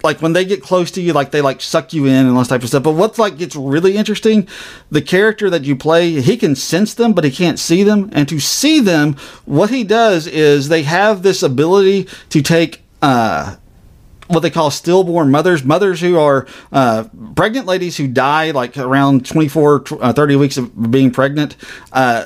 [0.07, 2.39] like when they get close to you, like they like suck you in and all
[2.39, 2.85] this type of stuff.
[2.85, 4.49] But what's like gets really interesting,
[4.91, 8.09] the character that you play, he can sense them, but he can't see them.
[8.13, 13.57] And to see them, what he does is they have this ability to take uh
[14.29, 17.05] what they call stillborn mothers, mothers who are uh,
[17.37, 21.55] pregnant ladies who die like around 24, uh, 30 weeks of being pregnant.
[21.93, 22.25] Uh,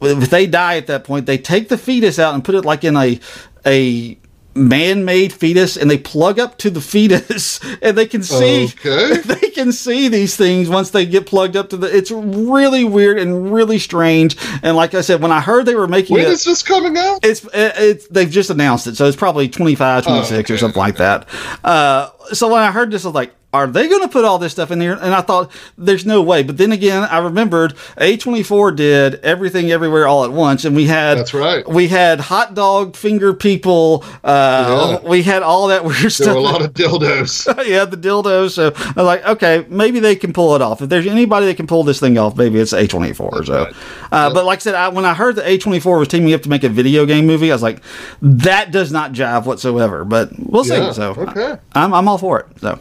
[0.00, 2.84] if they die at that point, they take the fetus out and put it like
[2.84, 3.20] in a
[3.66, 4.16] a
[4.54, 9.16] man-made fetus and they plug up to the fetus and they can see Okay.
[9.24, 13.18] they can see these things once they get plugged up to the it's really weird
[13.18, 16.30] and really strange and like i said when i heard they were making When it
[16.30, 17.20] is this coming out?
[17.22, 20.96] it's it's they've just announced it, so it's probably 25, 26 or okay, something like
[20.96, 21.28] that.
[21.64, 24.38] Uh, so when I heard this, I was like, are they going to put all
[24.38, 24.94] this stuff in here?
[24.94, 26.42] And I thought, there's no way.
[26.42, 31.18] But then again, I remembered A24 did everything everywhere all at once, and we had
[31.18, 31.68] That's right.
[31.68, 34.04] We had hot dog finger people.
[34.24, 35.08] Uh, Yeah.
[35.08, 36.28] We had all that weird There stuff.
[36.28, 37.46] were a lot of dildos.
[37.66, 38.52] yeah, the dildos.
[38.52, 40.80] So I was like, okay, maybe they can pull it off.
[40.80, 43.46] If there's anybody that can pull this thing off, maybe it's A24.
[43.46, 43.74] So, right.
[44.10, 46.48] uh, but like I said, I, when I heard that A24 was teaming up to
[46.48, 47.82] make a video game movie, I was like,
[48.22, 50.04] that does not jive whatsoever.
[50.04, 50.92] But we'll see.
[50.94, 51.58] So okay.
[51.74, 52.46] I, am I'm all for it.
[52.60, 52.78] So.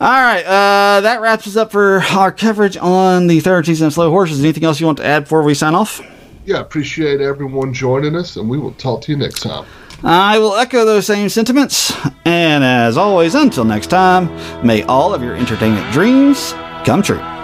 [0.00, 3.92] All right, uh, that wraps us up for our coverage on the third season of
[3.92, 4.40] Slow Horses.
[4.40, 6.00] Anything else you want to add before we sign off?
[6.44, 9.66] Yeah, appreciate everyone joining us, and we will talk to you next time.
[10.02, 11.92] I will echo those same sentiments.
[12.24, 14.34] And as always, until next time,
[14.66, 16.52] may all of your entertainment dreams
[16.84, 17.39] come true.